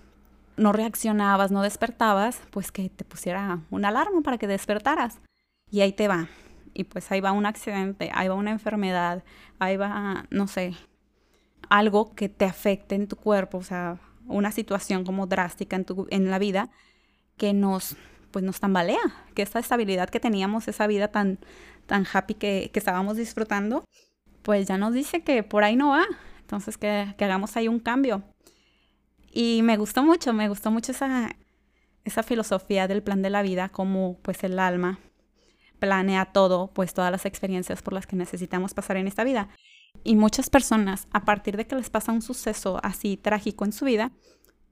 no 0.57 0.73
reaccionabas, 0.73 1.51
no 1.51 1.63
despertabas, 1.63 2.41
pues 2.51 2.73
que 2.73 2.89
te 2.89 3.05
pusiera 3.05 3.61
una 3.71 3.89
alarma 3.89 4.23
para 4.23 4.39
que 4.39 4.47
despertaras. 4.47 5.21
Y 5.71 5.81
ahí 5.81 5.93
te 5.93 6.09
va. 6.09 6.29
Y 6.75 6.85
pues 6.85 7.11
ahí 7.11 7.21
va 7.21 7.33
un 7.33 7.47
accidente, 7.47 8.11
ahí 8.15 8.29
va 8.29 8.35
una 8.35 8.51
enfermedad, 8.51 9.25
ahí 9.59 9.77
va, 9.77 10.27
no 10.31 10.47
sé, 10.47 10.75
algo 11.69 12.15
que 12.15 12.29
te 12.29 12.45
afecte 12.45 12.95
en 12.95 13.09
tu 13.09 13.17
cuerpo, 13.17 13.59
o 13.59 13.63
sea, 13.63 13.99
una 14.27 14.53
situación 14.53 15.05
como 15.05 15.27
drástica 15.27 15.77
en, 15.77 15.85
tu, 15.85 16.07
en 16.11 16.31
la 16.31 16.39
vida 16.39 16.71
que 17.37 17.55
nos, 17.55 17.97
pues 18.31 18.45
nos 18.45 18.61
tambalea, 18.61 19.01
que 19.35 19.43
esa 19.43 19.59
estabilidad 19.59 20.11
que 20.11 20.21
teníamos, 20.21 20.69
esa 20.69 20.87
vida 20.87 21.09
tan, 21.09 21.39
tan 21.87 22.07
happy 22.11 22.35
que, 22.35 22.71
que 22.73 22.79
estábamos 22.79 23.17
disfrutando, 23.17 23.85
pues 24.43 24.69
ya 24.69 24.79
nos 24.79 24.93
dice 24.93 25.23
que 25.23 25.43
por 25.43 25.65
ahí 25.65 25.77
no 25.77 25.91
va. 25.91 26.05
Entonces 26.41 26.79
que, 26.79 27.15
que 27.19 27.25
hagamos 27.25 27.57
ahí 27.57 27.69
un 27.69 27.81
cambio. 27.81 28.23
Y 29.39 29.61
me 29.63 29.77
gustó 29.77 30.03
mucho, 30.03 30.33
me 30.33 30.49
gustó 30.49 30.71
mucho 30.71 30.93
esa, 30.93 31.29
esa 32.05 32.23
filosofía 32.23 32.89
del 32.89 33.03
plan 33.03 33.21
de 33.21 33.29
la 33.29 33.43
vida, 33.43 33.69
como 33.69 34.19
pues 34.23 34.43
el 34.45 34.59
alma 34.59 34.99
planea 35.79 36.25
todo, 36.33 36.69
pues 36.69 36.95
todas 36.95 37.13
las 37.13 37.27
experiencias 37.27 37.83
por 37.83 37.93
las 37.93 38.07
que 38.07 38.17
necesitamos 38.17 38.73
pasar 38.73 38.97
en 38.97 39.07
esta 39.07 39.25
vida. 39.25 39.51
Y 40.05 40.17
muchas 40.17 40.49
personas, 40.49 41.07
a 41.13 41.27
partir 41.27 41.59
de 41.59 41.67
que 41.67 41.77
les 41.77 41.91
pasa 41.91 42.13
un 42.13 42.23
suceso 42.23 42.81
así 42.83 43.19
trágico 43.19 43.67
en 43.67 43.73
su 43.73 43.85
vida, 43.85 44.11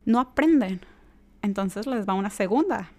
no 0.06 0.18
aprenden. 0.18 0.80
Entonces 1.42 1.86
les 1.86 2.08
va 2.08 2.14
una 2.14 2.30
segunda. 2.30 2.90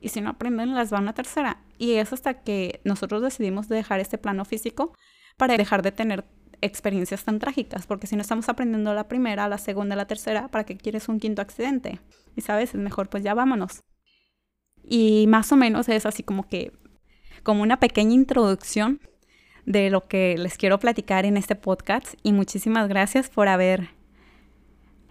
Y 0.00 0.08
si 0.08 0.20
no 0.22 0.30
aprenden, 0.30 0.74
les 0.74 0.92
va 0.92 0.98
una 0.98 1.14
tercera. 1.14 1.62
Y 1.78 1.92
es 1.92 2.12
hasta 2.12 2.42
que 2.42 2.80
nosotros 2.82 3.22
decidimos 3.22 3.68
dejar 3.68 4.00
este 4.00 4.18
plano 4.18 4.44
físico 4.44 4.92
para 5.36 5.56
dejar 5.56 5.82
de 5.82 5.92
tener 5.92 6.24
experiencias 6.64 7.24
tan 7.24 7.38
trágicas. 7.38 7.86
Porque 7.86 8.06
si 8.06 8.16
no 8.16 8.22
estamos 8.22 8.48
aprendiendo 8.48 8.94
la 8.94 9.08
primera, 9.08 9.48
la 9.48 9.58
segunda, 9.58 9.96
la 9.96 10.06
tercera, 10.06 10.48
¿para 10.48 10.64
qué 10.64 10.76
quieres 10.76 11.08
un 11.08 11.20
quinto 11.20 11.42
accidente? 11.42 12.00
Y 12.36 12.40
sabes, 12.40 12.74
es 12.74 12.80
mejor 12.80 13.08
pues 13.08 13.22
ya 13.22 13.34
vámonos. 13.34 13.80
Y 14.82 15.26
más 15.28 15.50
o 15.52 15.56
menos 15.56 15.88
es 15.88 16.06
así 16.06 16.22
como 16.22 16.48
que, 16.48 16.72
como 17.42 17.62
una 17.62 17.80
pequeña 17.80 18.14
introducción 18.14 19.00
de 19.66 19.90
lo 19.90 20.06
que 20.06 20.36
les 20.38 20.58
quiero 20.58 20.78
platicar 20.78 21.24
en 21.24 21.36
este 21.36 21.56
podcast 21.56 22.14
y 22.22 22.32
muchísimas 22.32 22.88
gracias 22.88 23.30
por 23.30 23.48
haber, 23.48 23.90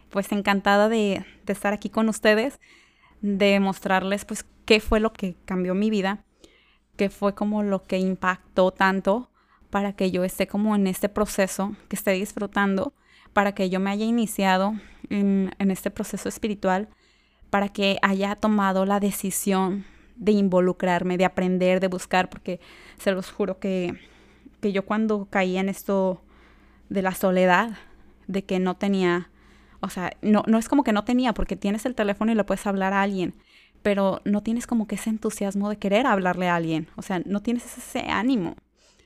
pues 0.09 0.31
encantada 0.31 0.89
de, 0.89 1.25
estar 1.47 1.73
aquí 1.73 1.89
con 1.89 2.07
ustedes, 2.07 2.59
de 3.21 3.59
mostrarles 3.59 4.25
pues 4.25 4.45
qué 4.65 4.79
fue 4.79 4.99
lo 4.99 5.11
que 5.11 5.35
cambió 5.45 5.73
mi 5.73 5.89
vida, 5.89 6.23
qué 6.97 7.09
fue 7.09 7.33
como 7.33 7.63
lo 7.63 7.83
que 7.83 7.97
impactó 7.97 8.71
tanto 8.71 9.31
para 9.73 9.93
que 9.93 10.11
yo 10.11 10.23
esté 10.23 10.45
como 10.45 10.75
en 10.75 10.85
este 10.85 11.09
proceso, 11.09 11.75
que 11.89 11.95
esté 11.95 12.11
disfrutando, 12.11 12.93
para 13.33 13.55
que 13.55 13.71
yo 13.71 13.79
me 13.79 13.89
haya 13.89 14.05
iniciado 14.05 14.75
en, 15.09 15.51
este 15.57 15.89
proceso 15.89 16.29
espiritual, 16.29 16.89
para 17.49 17.69
que 17.69 17.97
haya 18.03 18.35
tomado 18.35 18.85
la 18.85 18.99
decisión 18.99 19.83
de 20.15 20.33
involucrarme, 20.33 21.17
de 21.17 21.25
aprender, 21.25 21.79
de 21.79 21.87
buscar, 21.87 22.29
porque 22.29 22.59
se 22.99 23.11
los 23.13 23.31
juro 23.31 23.57
que 23.57 23.97
que 24.61 24.71
yo 24.71 24.85
cuando 24.85 25.25
caí 25.25 25.57
en 25.57 25.69
esto 25.69 26.21
de 26.89 27.01
la 27.01 27.15
soledad, 27.15 27.71
de 28.27 28.45
que 28.45 28.59
no 28.59 28.75
tenía, 28.75 29.31
o 29.81 29.89
sea, 29.89 30.11
no, 30.21 30.43
no 30.45 30.59
es 30.59 30.69
como 30.69 30.83
que 30.83 30.93
no 30.93 31.03
tenía, 31.03 31.33
porque 31.33 31.55
tienes 31.55 31.87
el 31.87 31.95
teléfono 31.95 32.31
y 32.31 32.35
le 32.35 32.43
puedes 32.43 32.67
hablar 32.67 32.93
a 32.93 33.01
alguien, 33.01 33.33
pero 33.81 34.21
no 34.23 34.43
tienes 34.43 34.67
como 34.67 34.85
que 34.85 34.95
ese 34.95 35.09
entusiasmo 35.09 35.67
de 35.67 35.77
querer 35.77 36.05
hablarle 36.05 36.47
a 36.47 36.55
alguien, 36.55 36.87
o 36.95 37.01
sea, 37.01 37.23
no 37.25 37.41
tienes 37.41 37.65
ese 37.77 38.09
ánimo. 38.09 38.55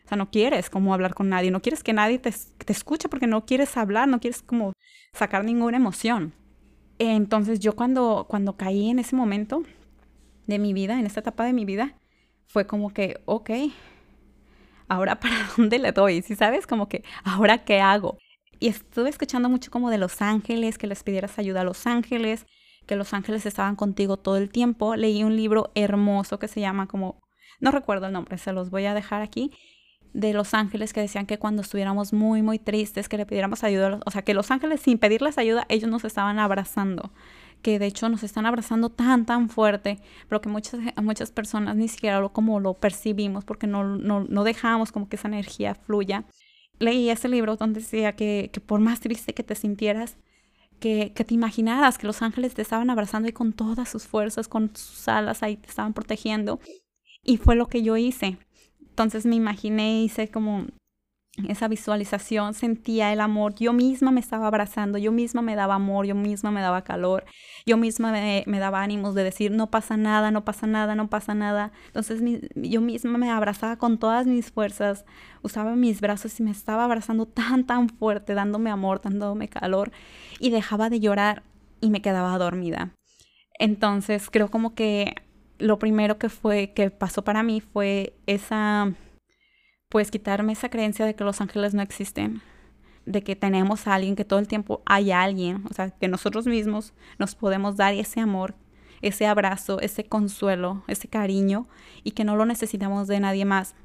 O 0.08 0.10
sea, 0.10 0.18
no 0.18 0.32
quieres 0.32 0.70
como 0.70 0.94
hablar 0.94 1.14
con 1.14 1.28
nadie, 1.28 1.52
no 1.52 1.62
quieres 1.62 1.84
que 1.84 1.92
nadie 1.92 2.18
te, 2.18 2.32
te 2.32 2.72
escuche 2.72 3.10
porque 3.10 3.28
no 3.28 3.46
quieres 3.46 3.76
hablar, 3.76 4.08
no 4.08 4.22
quieres 4.22 4.42
como 4.42 4.72
sacar 5.12 5.44
ninguna 5.44 5.76
emoción. 5.76 6.34
Entonces 6.98 7.60
yo 7.60 7.76
cuando, 7.76 8.26
cuando 8.30 8.56
caí 8.56 8.90
en 8.90 9.00
ese 9.00 9.18
momento 9.18 9.64
de 10.46 10.60
mi 10.60 10.72
vida, 10.72 10.98
en 10.98 11.06
esta 11.06 11.20
etapa 11.20 11.44
de 11.44 11.52
mi 11.52 11.66
vida, 11.66 11.94
fue 12.48 12.66
como 12.66 12.94
que, 12.94 13.22
ok, 13.26 13.50
ahora 14.88 15.20
para 15.20 15.36
dónde 15.58 15.78
le 15.78 15.92
doy, 15.92 16.22
si 16.22 16.36
sabes, 16.36 16.66
como 16.66 16.88
que 16.88 17.04
ahora 17.26 17.66
qué 17.66 17.82
hago. 17.82 18.18
Y 18.60 18.70
estuve 18.70 19.10
escuchando 19.10 19.50
mucho 19.50 19.72
como 19.72 19.90
de 19.90 19.98
los 19.98 20.22
ángeles, 20.22 20.78
que 20.78 20.88
les 20.88 21.04
pidieras 21.04 21.38
ayuda 21.38 21.62
a 21.62 21.66
los 21.66 21.86
ángeles, 21.86 22.46
que 22.86 22.96
los 22.96 23.14
ángeles 23.14 23.46
estaban 23.46 23.76
contigo 23.76 24.16
todo 24.16 24.38
el 24.38 24.50
tiempo. 24.50 24.96
Leí 24.96 25.26
un 25.26 25.36
libro 25.36 25.72
hermoso 25.76 26.40
que 26.40 26.48
se 26.48 26.62
llama 26.62 26.88
como, 26.88 27.20
no 27.60 27.72
recuerdo 27.72 28.08
el 28.08 28.14
nombre, 28.14 28.38
se 28.38 28.54
los 28.54 28.70
voy 28.70 28.86
a 28.86 28.94
dejar 28.94 29.22
aquí, 29.22 29.52
de 30.18 30.34
los 30.34 30.56
ángeles 30.56 30.94
que 30.94 31.02
decían 31.02 31.28
que 31.28 31.38
cuando 31.38 31.62
estuviéramos 31.62 32.12
muy, 32.12 32.42
muy 32.42 32.58
tristes, 32.58 33.08
que 33.08 33.18
le 33.18 33.28
pidiéramos 33.28 33.64
ayuda, 33.64 34.00
o 34.04 34.10
sea, 34.10 34.24
que 34.24 34.34
los 34.34 34.50
ángeles 34.50 34.82
sin 34.82 34.98
pedirles 34.98 35.38
ayuda, 35.38 35.68
ellos 35.70 35.92
nos 35.92 36.04
estaban 36.06 36.40
abrazando 36.40 37.12
que 37.62 37.80
de 37.80 37.86
hecho 37.86 38.08
nos 38.10 38.24
están 38.24 38.46
abrazando 38.46 38.90
tan, 38.90 39.26
tan 39.26 39.50
fuerte, 39.50 40.00
pero 40.28 40.42
que 40.42 40.50
muchas, 40.50 40.80
muchas 41.02 41.32
personas 41.32 41.76
ni 41.76 41.88
siquiera 41.88 42.20
lo, 42.20 42.32
como 42.32 42.60
lo 42.60 42.76
percibimos 42.76 43.46
porque 43.46 43.68
no, 43.68 43.84
no, 43.84 44.26
no 44.28 44.44
dejamos 44.44 44.92
como 44.92 45.08
que 45.10 45.18
esa 45.18 45.28
energía 45.28 45.76
fluya. 45.76 46.26
Leí 46.80 47.10
ese 47.10 47.30
libro 47.30 47.56
donde 47.56 47.80
decía 47.82 48.16
que, 48.16 48.50
que 48.54 48.60
por 48.60 48.80
más 48.80 49.00
triste 49.00 49.34
que 49.34 49.44
te 49.44 49.56
sintieras, 49.56 50.18
que, 50.80 51.14
que, 51.16 51.26
te 51.26 51.34
imaginaras 51.34 51.98
que 51.98 52.08
los 52.08 52.22
ángeles 52.22 52.54
te 52.54 52.62
estaban 52.62 52.90
abrazando 52.92 53.28
y 53.28 53.34
con 53.34 53.54
todas 53.54 53.90
sus 53.90 54.06
fuerzas, 54.06 54.48
con 54.48 54.76
sus 54.76 55.08
alas 55.08 55.42
ahí 55.42 55.58
te 55.58 55.70
estaban 55.70 55.94
protegiendo. 55.94 56.60
Y 57.24 57.38
fue 57.38 57.56
lo 57.56 57.68
que 57.68 57.82
yo 57.82 57.98
hice. 57.98 58.38
Entonces 58.98 59.28
me 59.28 59.36
imaginé, 59.36 60.02
hice 60.02 60.32
como 60.32 60.66
esa 61.48 61.68
visualización, 61.68 62.56
sentía 62.56 63.14
el 63.14 63.22
amor, 63.22 63.54
yo 63.54 63.72
misma 63.72 64.10
me 64.10 64.20
estaba 64.20 64.48
abrazando, 64.48 64.98
yo 64.98 65.12
misma 65.12 65.44
me 65.44 65.56
daba 65.56 65.76
amor, 65.76 66.08
yo 66.08 66.16
misma 66.16 66.50
me 66.50 66.62
daba 66.62 66.84
calor, 66.84 67.26
yo 67.64 67.78
misma 67.78 68.12
me, 68.12 68.44
daba 68.60 68.82
ánimos 68.82 69.14
de 69.14 69.24
decir, 69.24 69.52
no 69.52 69.70
pasa 69.70 69.98
nada, 69.98 70.32
no 70.32 70.44
pasa 70.44 70.66
nada, 70.66 70.96
no 70.96 71.12
pasa 71.12 71.36
nada. 71.36 71.72
Entonces 71.86 72.24
yo 72.56 72.82
misma 72.82 73.20
me 73.20 73.30
abrazaba 73.30 73.78
con 73.78 74.00
todas 74.00 74.26
mis 74.26 74.52
fuerzas, 74.52 75.06
usaba 75.44 75.76
mis 75.76 76.02
brazos 76.02 76.40
y 76.40 76.44
me 76.44 76.50
estaba 76.50 76.84
abrazando 76.84 77.28
tan, 77.28 77.68
tan 77.68 77.90
fuerte, 77.90 78.34
dándome 78.34 78.72
amor, 78.72 79.00
dándome 79.04 79.48
calor 79.48 79.92
y 80.40 80.50
dejaba 80.50 80.90
de 80.90 81.00
llorar 81.00 81.44
y 81.82 81.92
me 81.92 82.02
quedaba 82.02 82.36
dormida. 82.40 82.96
Entonces 83.60 84.32
creo 84.32 84.50
como 84.50 84.74
que 84.74 85.27
lo 85.60 85.80
primero 85.80 86.18
que 86.18 86.30
fue, 86.30 86.74
que 86.74 86.90
pasó 86.90 87.24
para 87.24 87.44
mí 87.44 87.62
fue 87.62 88.18
esa 88.26 88.94
pues 89.90 90.12
quitarme 90.12 90.54
esa 90.54 90.70
creencia 90.70 91.06
de 91.06 91.16
que 91.16 91.24
los 91.24 91.40
ángeles 91.40 91.74
no 91.74 91.82
existen, 91.82 92.42
de 93.06 93.24
que 93.24 93.36
tenemos 93.36 93.88
a 93.88 93.96
alguien, 93.96 94.16
que 94.16 94.26
todo 94.26 94.40
el 94.40 94.48
tiempo 94.48 94.82
hay 94.86 95.12
alguien, 95.12 95.64
o 95.70 95.74
sea, 95.74 95.92
que 95.92 96.08
nosotros 96.08 96.46
mismos 96.46 96.94
nos 97.18 97.36
podemos 97.36 97.78
dar 97.78 97.94
ese 97.94 98.20
amor, 98.20 98.56
ese 99.02 99.26
abrazo, 99.28 99.80
ese 99.80 100.04
consuelo, 100.04 100.84
ese 100.88 101.08
cariño 101.08 101.68
y 102.04 102.12
que 102.12 102.26
no 102.26 102.36
lo 102.36 102.46
necesitamos 102.46 103.08
de 103.08 103.20
nadie 103.20 103.46
más. 103.46 103.76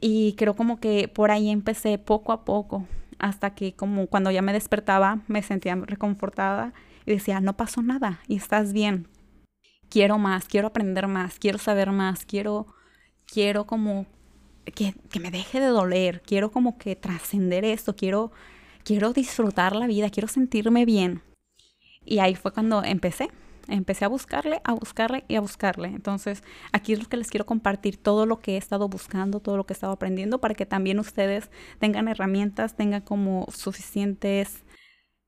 Y 0.00 0.34
creo 0.34 0.54
como 0.54 0.78
que 0.78 1.08
por 1.08 1.30
ahí 1.30 1.50
empecé 1.50 1.98
poco 1.98 2.32
a 2.32 2.44
poco, 2.44 2.86
hasta 3.18 3.54
que 3.54 3.74
como 3.74 4.06
cuando 4.06 4.30
ya 4.30 4.42
me 4.42 4.52
despertaba 4.52 5.20
me 5.28 5.42
sentía 5.42 5.74
reconfortada 5.74 6.72
y 7.06 7.12
decía, 7.12 7.40
no 7.40 7.56
pasó 7.56 7.82
nada 7.82 8.20
y 8.28 8.36
estás 8.36 8.72
bien. 8.72 9.08
Quiero 9.94 10.18
más, 10.18 10.46
quiero 10.46 10.66
aprender 10.66 11.06
más, 11.06 11.38
quiero 11.38 11.56
saber 11.56 11.92
más, 11.92 12.26
quiero, 12.26 12.66
quiero 13.26 13.64
como 13.64 14.06
que, 14.64 14.92
me 15.20 15.30
deje 15.30 15.60
de 15.60 15.68
doler, 15.68 16.20
quiero 16.22 16.50
como 16.50 16.78
que 16.78 16.96
trascender 16.96 17.64
esto, 17.64 17.94
quiero, 17.94 18.32
quiero 18.82 19.12
disfrutar 19.12 19.76
la 19.76 19.86
vida, 19.86 20.10
quiero 20.10 20.26
sentirme 20.26 20.84
bien. 20.84 21.22
Y 22.04 22.18
ahí 22.18 22.34
fue 22.34 22.52
cuando 22.52 22.82
empecé, 22.82 23.28
empecé 23.68 24.04
a 24.04 24.08
buscarle, 24.08 24.60
a 24.64 24.72
buscarle 24.72 25.22
y 25.28 25.36
a 25.36 25.40
buscarle. 25.40 25.86
Entonces, 25.90 26.42
aquí 26.72 26.92
es 26.92 26.98
lo 26.98 27.08
que 27.08 27.16
les 27.16 27.30
quiero 27.30 27.46
compartir, 27.46 27.96
todo 27.96 28.26
lo 28.26 28.40
que 28.40 28.54
he 28.54 28.56
estado 28.56 28.88
buscando, 28.88 29.38
todo 29.38 29.56
lo 29.56 29.64
que 29.64 29.74
he 29.74 29.76
estado 29.76 29.92
aprendiendo, 29.92 30.40
para 30.40 30.56
que 30.56 30.66
también 30.66 30.98
ustedes 30.98 31.52
tengan 31.78 32.08
herramientas, 32.08 32.74
tengan 32.74 33.02
como 33.02 33.46
suficientes, 33.54 34.64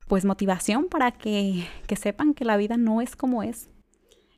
pues, 0.09 0.25
motivación 0.25 0.89
para 0.89 1.11
que, 1.11 1.65
que 1.87 1.95
sepan 1.95 2.33
que 2.33 2.43
la 2.43 2.57
vida 2.57 2.75
no 2.75 2.99
es 2.99 3.15
como 3.15 3.43
es, 3.43 3.69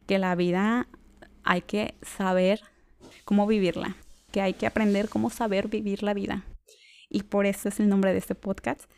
que 0.09 0.17
la 0.17 0.33
vida 0.33 0.87
hay 1.43 1.61
que 1.61 1.93
saber 2.01 2.61
cómo 3.25 3.45
vivirla 3.45 3.95
que 4.31 4.41
hay 4.41 4.55
que 4.55 4.65
aprender 4.65 5.07
cómo 5.07 5.29
saber 5.29 5.67
vivir 5.67 6.01
la 6.01 6.15
vida. 6.15 6.45
y 7.11 7.21
por 7.23 7.45
eso 7.45 7.69
es 7.69 7.79
el 7.79 7.89
nombre 7.89 8.11
de 8.11 8.17
este 8.17 8.33
podcast. 8.33 8.89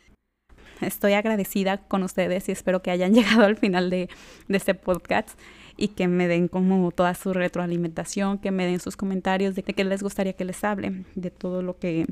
Estoy 0.80 1.12
agradecida 1.12 1.86
con 1.86 2.02
ustedes 2.02 2.48
y 2.48 2.52
espero 2.52 2.80
que 2.80 2.90
hayan 2.90 3.12
llegado 3.14 3.44
al 3.44 3.58
final 3.58 3.90
de, 3.90 4.08
este 4.48 4.74
podcast 4.74 5.38
y 5.76 5.88
que 5.88 6.08
me 6.08 6.28
den 6.28 6.48
como 6.48 6.90
toda 6.92 7.14
su 7.14 7.34
retroalimentación, 7.34 8.38
que 8.38 8.50
me 8.50 8.64
den 8.64 8.80
sus 8.80 8.96
comentarios 8.96 9.54
de 9.54 9.62
qué 9.64 9.84
les 9.84 10.02
gustaría 10.02 10.32
que 10.32 10.46
les 10.46 10.64
hable, 10.64 11.04
de 11.14 11.30
todo 11.30 11.60
lo 11.60 11.78
que, 11.78 12.06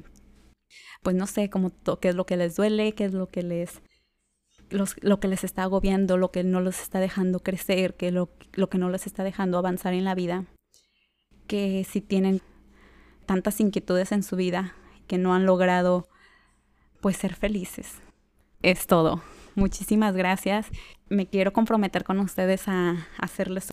pues 1.03 1.17
no 1.17 1.27
sé, 1.27 1.49
como 1.49 1.73
qué 2.01 2.11
es 2.11 2.15
lo 2.15 2.27
que 2.27 2.37
les 2.37 2.55
duele, 2.55 2.93
qué 2.93 3.07
es 3.07 3.15
lo 3.15 3.29
que 3.29 3.43
les, 3.43 3.81
lo 4.71 5.21
que 5.21 5.29
les 5.29 5.45
está 5.45 5.65
agobiando, 5.65 6.17
lo 6.17 6.31
que 6.31 6.45
no 6.45 6.61
los 6.61 6.81
está 6.81 7.01
dejando 7.01 7.41
crecer, 7.41 7.95
que 7.95 8.11
lo, 8.11 8.31
lo 8.53 8.69
que 8.71 8.79
no 8.79 8.91
les 8.91 9.07
está 9.07 9.25
dejando 9.25 9.59
avanzar 9.59 9.95
en 9.95 10.05
la 10.05 10.15
vida, 10.15 10.45
que 11.47 11.85
si 11.89 12.01
tienen 12.01 12.41
tantas 13.27 13.61
inquietudes 13.61 14.13
en 14.13 14.23
su 14.23 14.37
vida 14.37 14.75
que 15.07 15.19
no 15.19 15.35
han 15.35 15.47
logrado 15.47 16.09
pues 17.01 17.17
ser 17.17 17.35
felices. 17.35 18.01
Es 18.63 18.87
todo. 18.87 19.23
Muchísimas 19.55 20.15
gracias. 20.15 20.67
Me 21.09 21.27
quiero 21.27 21.53
comprometer 21.53 22.05
con 22.05 22.21
ustedes 22.21 22.69
a 22.69 23.07
hacerles 23.19 23.71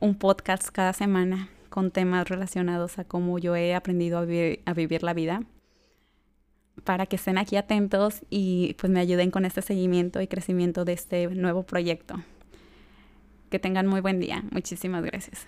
un 0.00 0.14
podcast 0.14 0.68
cada 0.68 0.92
semana 0.92 1.48
con 1.70 1.90
temas 1.90 2.28
relacionados 2.28 2.98
a 2.98 3.04
cómo 3.04 3.38
yo 3.38 3.56
he 3.56 3.74
aprendido 3.74 4.18
a 4.18 4.24
vivir, 4.74 5.02
la 5.02 5.14
vida 5.14 5.42
para 6.84 7.06
que 7.06 7.16
estén 7.16 7.38
aquí 7.38 7.56
atentos 7.56 8.22
y 8.30 8.74
pues 8.78 8.92
me 8.92 9.00
ayuden 9.00 9.30
con 9.30 9.44
este 9.44 9.62
seguimiento 9.62 10.20
y 10.20 10.26
crecimiento 10.26 10.84
de 10.84 10.92
este 10.92 11.26
nuevo 11.28 11.64
proyecto. 11.64 12.22
Que 13.50 13.58
tengan 13.58 13.86
muy 13.86 14.00
buen 14.00 14.20
día. 14.20 14.44
Muchísimas 14.50 15.04
gracias. 15.04 15.46